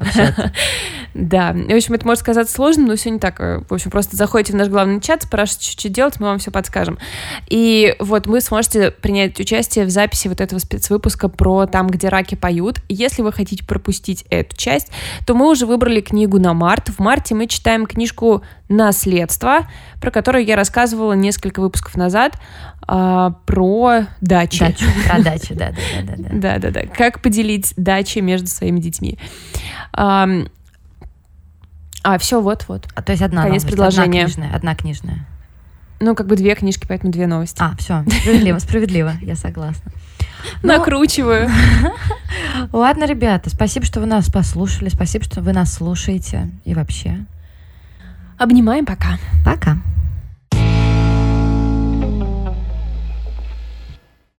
Да, 1.18 1.52
в 1.52 1.74
общем, 1.74 1.94
это 1.94 2.06
может 2.06 2.22
казаться 2.22 2.54
сложным, 2.54 2.86
но 2.86 2.94
все 2.94 3.10
не 3.10 3.18
так. 3.18 3.40
В 3.40 3.74
общем, 3.74 3.90
просто 3.90 4.14
заходите 4.14 4.52
в 4.52 4.56
наш 4.56 4.68
главный 4.68 5.00
чат, 5.00 5.24
спрашивайте, 5.24 5.72
что 5.72 5.88
делать, 5.88 6.20
мы 6.20 6.28
вам 6.28 6.38
все 6.38 6.52
подскажем. 6.52 6.96
И 7.48 7.96
вот 7.98 8.28
вы 8.28 8.40
сможете 8.40 8.92
принять 8.92 9.38
участие 9.40 9.84
в 9.84 9.90
записи 9.90 10.28
вот 10.28 10.40
этого 10.40 10.60
спецвыпуска 10.60 11.28
про 11.28 11.66
там, 11.66 11.88
где 11.88 12.08
раки 12.08 12.36
поют. 12.36 12.76
Если 12.88 13.22
вы 13.22 13.32
хотите 13.32 13.64
пропустить 13.64 14.26
эту 14.30 14.56
часть, 14.56 14.92
то 15.26 15.34
мы 15.34 15.50
уже 15.50 15.66
выбрали 15.66 16.00
книгу 16.00 16.38
на 16.38 16.54
март. 16.54 16.88
В 16.88 17.00
марте 17.00 17.34
мы 17.34 17.48
читаем 17.48 17.86
книжку 17.86 18.44
«Наследство», 18.68 19.68
про 20.00 20.12
которую 20.12 20.44
я 20.44 20.54
рассказывала 20.54 21.14
несколько 21.14 21.58
выпусков 21.58 21.96
назад, 21.96 22.38
а, 22.86 23.30
про 23.44 24.06
дачи. 24.20 24.60
Дачу, 24.60 24.84
про 25.06 25.20
дачи, 25.20 25.52
да, 25.54 25.72
да, 25.72 26.02
да, 26.02 26.14
да. 26.16 26.28
Да, 26.32 26.58
да, 26.58 26.70
да. 26.70 26.82
Как 26.86 27.20
поделить 27.20 27.74
дачи 27.76 28.20
между 28.20 28.46
своими 28.46 28.78
детьми. 28.78 29.18
А, 32.08 32.16
все, 32.16 32.40
вот-вот. 32.40 32.88
А, 32.94 33.02
то 33.02 33.12
есть 33.12 33.22
одна 33.22 33.42
Конец 33.42 33.64
новость, 33.64 33.66
предложения. 33.66 34.22
Одна 34.24 34.24
книжная, 34.24 34.56
одна 34.56 34.74
книжная. 34.74 35.26
Ну, 36.00 36.14
как 36.14 36.26
бы 36.26 36.36
две 36.36 36.54
книжки, 36.54 36.86
поэтому 36.88 37.12
две 37.12 37.26
новости. 37.26 37.60
А, 37.60 37.76
все, 37.76 38.02
справедливо, 38.20 38.58
справедливо, 38.60 39.12
я 39.20 39.36
согласна. 39.36 39.92
Ну, 40.62 40.68
Накручиваю. 40.68 41.50
Ладно, 42.72 43.04
ребята, 43.04 43.50
спасибо, 43.50 43.84
что 43.84 44.00
вы 44.00 44.06
нас 44.06 44.30
послушали, 44.30 44.88
спасибо, 44.88 45.26
что 45.26 45.42
вы 45.42 45.52
нас 45.52 45.74
слушаете 45.74 46.48
и 46.64 46.72
вообще. 46.72 47.26
Обнимаем, 48.38 48.86
пока. 48.86 49.18
Пока. 49.44 49.76